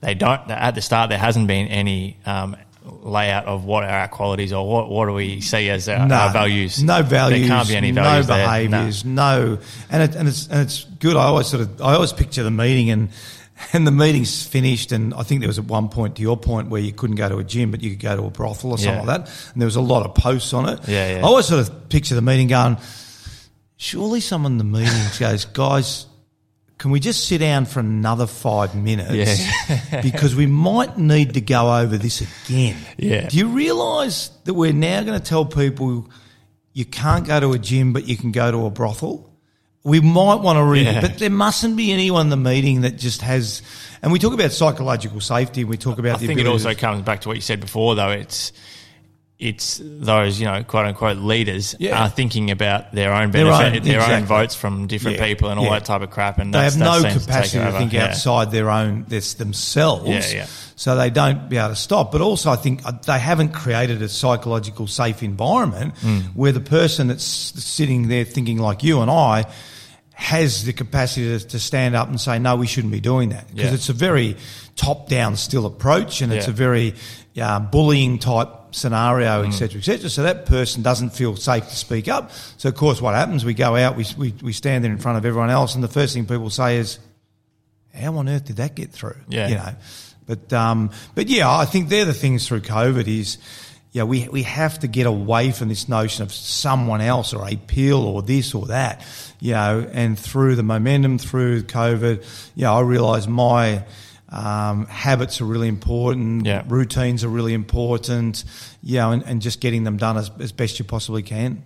[0.00, 4.08] they don't, at the start, there hasn't been any um, layout of what are our
[4.08, 6.82] qualities or what, what do we see as our, our values.
[6.82, 7.40] No values.
[7.46, 8.26] There can't be any no values.
[8.28, 8.34] No.
[8.36, 9.04] behaviours.
[9.04, 9.58] No.
[9.90, 11.16] And it, and it's and it's good.
[11.16, 13.10] I always sort of I always picture the meeting and
[13.74, 16.70] and the meeting's finished and I think there was at one point to your point
[16.70, 18.78] where you couldn't go to a gym but you could go to a brothel or
[18.78, 19.02] something Yeah.
[19.12, 19.50] like that.
[19.52, 20.88] And there was a lot of posts on it.
[20.88, 21.18] Yeah, yeah.
[21.18, 22.78] I always sort of picture the meeting going.
[23.82, 26.04] Surely someone in the meeting goes, guys.
[26.76, 29.40] Can we just sit down for another five minutes?
[29.70, 30.00] Yeah.
[30.02, 32.76] because we might need to go over this again.
[32.98, 33.26] Yeah.
[33.28, 36.10] Do you realise that we're now going to tell people
[36.74, 39.34] you can't go to a gym, but you can go to a brothel?
[39.82, 40.98] We might want to read Yeah.
[40.98, 43.62] it, but there mustn't be anyone in the meeting that just has.
[44.02, 45.64] And we talk about psychological safety.
[45.64, 48.10] We talk about I think it also comes back to what you said before, though.
[48.10, 48.52] It's
[49.40, 52.02] it's those you know quote unquote leaders Yeah.
[52.04, 55.48] are thinking about their own Their benefit, own- their own votes from different Yeah, people,
[55.48, 55.72] and all yeah.
[55.78, 56.38] that type of crap.
[56.38, 58.04] And they that's, have no seems to capacity to think Yeah.
[58.08, 60.06] outside their own this themselves.
[60.08, 60.46] Yeah, yeah.
[60.76, 62.12] So they don't be able to stop.
[62.12, 66.18] But also, I think uh, they haven't created a psychological safe environment Hmm.
[66.34, 69.44] where the person that's sitting there thinking like you and I
[70.12, 73.46] has the capacity to, to stand up and say, no, we shouldn't be doing that.
[73.48, 73.74] Because Yeah.
[73.74, 74.36] it's a very
[74.76, 76.94] top down still approach and it's a very
[77.40, 79.48] uh, bullying type scenario, Hmm.
[79.48, 80.10] et cetera, et cetera.
[80.10, 82.30] So that person doesn't feel safe to speak up.
[82.56, 83.44] So, of course, what happens?
[83.44, 85.88] We go out, we, we, we stand there in front of everyone else, and the
[85.88, 86.98] first thing people say is,
[87.94, 89.16] how on earth did that get through?
[89.28, 89.48] Yeah.
[89.48, 89.74] You know,
[90.26, 93.38] but, um, but yeah, I think they're the things through COVID is,
[93.92, 97.56] yeah, we, we have to get away from this notion of someone else or a
[97.56, 99.04] pill or this or that,
[99.40, 103.82] you know, and through the momentum, through COVID, yeah, I realise my,
[104.30, 106.46] um, habits are really important.
[106.46, 106.64] Yeah.
[106.68, 108.44] Routines are really important,
[108.96, 111.62] know, and, and just getting them done as, as best you possibly can.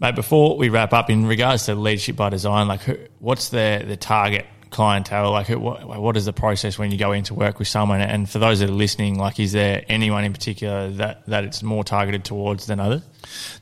[0.00, 3.84] Mate, before we wrap up, in regards to leadership by design, like who, what's the
[3.86, 4.44] the target
[4.74, 5.30] clientele?
[5.30, 8.00] Like, what, what is the process when you go into work with someone?
[8.00, 11.62] And for those that are listening, like, is there anyone in particular that that it's
[11.62, 13.02] more targeted towards than others?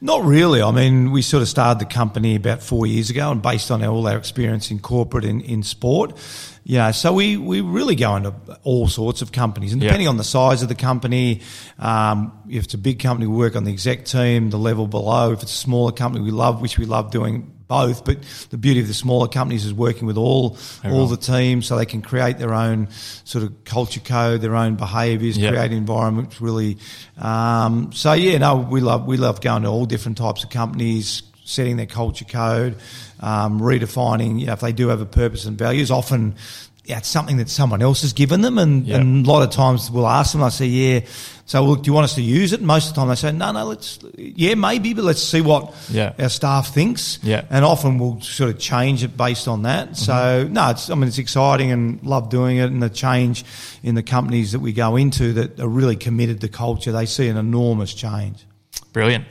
[0.00, 0.60] Not really.
[0.60, 3.84] I mean, we sort of started the company about four years ago, and based on
[3.84, 6.16] all our experience in corporate and in sport,
[6.64, 6.90] yeah.
[6.90, 8.34] So we we really go into
[8.64, 9.88] all sorts of companies, and Yeah.
[9.88, 11.40] depending on the size of the company,
[11.78, 14.50] um, if it's a big company, we work on the exec team.
[14.50, 18.04] The level below, if it's a smaller company, we love which we love doing both.
[18.04, 18.18] But
[18.50, 21.86] the beauty of the smaller companies is working with all all the teams, so they
[21.86, 22.88] can create their own
[23.24, 25.50] sort of culture code, their own behaviours, Yeah.
[25.50, 26.40] create environments.
[26.40, 26.78] Really,
[27.18, 31.22] um, so yeah, no, we love we love going to all different types of companies.
[31.44, 32.76] setting their culture code,
[33.18, 34.38] um, redefining.
[34.38, 36.36] You know, if they do have a purpose and values, often
[36.84, 38.96] yeah, it's something that someone else has given them, and, Yeah.
[38.96, 40.42] and a lot of times we'll ask them.
[40.42, 41.00] I say, yeah.
[41.46, 42.60] So look, do you want us to use it?
[42.62, 43.64] Most of the time they say, no, no.
[43.66, 46.12] Let's yeah, maybe, but let's see what Yeah.
[46.18, 47.18] our staff thinks.
[47.22, 47.44] Yeah.
[47.50, 49.86] and often we'll sort of change it based on that.
[49.92, 49.94] Mm-hmm.
[49.96, 53.44] So no, it's I mean it's exciting and love doing it, and the change
[53.82, 56.90] in the companies that we go into that are really committed to culture.
[56.92, 58.44] They see an enormous change.
[58.92, 59.24] Brilliant.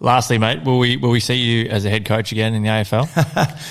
[0.00, 2.68] Lastly, mate, will we will we see you as a head coach again in the
[2.68, 3.08] AFL?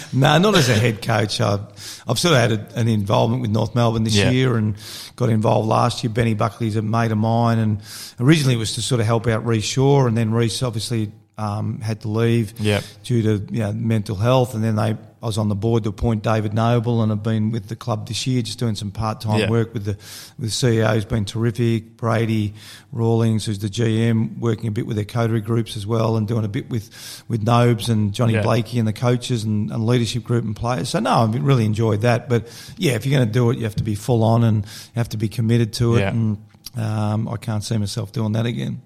[0.14, 1.42] No, not as a head coach.
[1.42, 1.60] I've,
[2.08, 4.30] I've sort of had a, an involvement with North Melbourne this Yeah.
[4.32, 4.76] year and
[5.16, 6.12] got involved last year.
[6.12, 7.82] Benny Buckley's a mate of mine, and
[8.20, 11.80] originally it was to sort of help out Rhyce Shaw, and then Rhyce obviously um,
[11.82, 12.84] had to leave Yep.
[13.04, 14.96] due to you know, mental health, and then they.
[15.24, 18.10] I was on the board to appoint David Noble, and I've been with the club
[18.10, 19.50] this year, just doing some part time Yeah.
[19.50, 19.92] work with the
[20.38, 20.94] with the CEO.
[20.94, 21.96] Who's been terrific.
[21.96, 22.54] Brady
[22.92, 26.44] Rawlings, who's the GM, working a bit with their coterie groups as well, and doing
[26.44, 26.90] a bit with
[27.30, 28.42] with Nobes and Johnny Yeah.
[28.44, 30.90] Blakey and the coaches and, and leadership group and players.
[30.90, 32.28] So no, I've really enjoyed that.
[32.28, 34.66] But yeah, if you're going to do it, you have to be full on and
[34.66, 36.04] you have to be committed to it.
[36.04, 36.38] And
[36.76, 38.82] um, I can't see myself doing that again.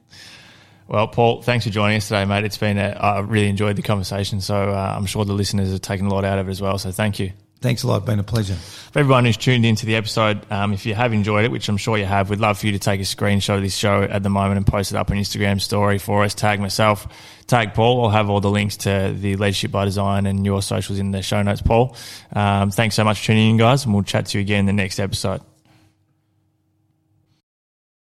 [0.88, 2.46] Well, Paul, thanks for joining us today, mate.
[2.46, 5.82] It's been a, I really enjoyed the conversation, so uh, I'm sure the listeners have
[5.82, 6.78] taken a lot out of it as well.
[6.78, 7.34] So thank you.
[7.60, 8.06] Thanks a lot.
[8.06, 8.54] Been a pleasure.
[8.54, 11.78] For everyone who's tuned into the episode, um, if you have enjoyed it, which I'm
[11.78, 14.22] sure you have, we'd love for you to take a screenshot of this show at
[14.22, 16.36] the moment and post it up on Instagram story for us.
[16.36, 17.08] Tag myself,
[17.48, 18.06] tag Paul.
[18.06, 21.24] I'll have all the links to the Leadership by Design and your socials in the
[21.24, 21.96] show notes, Paul.
[22.32, 24.66] Um, thanks so much for tuning in, guys, and we'll chat to you again in
[24.68, 25.42] the next episode.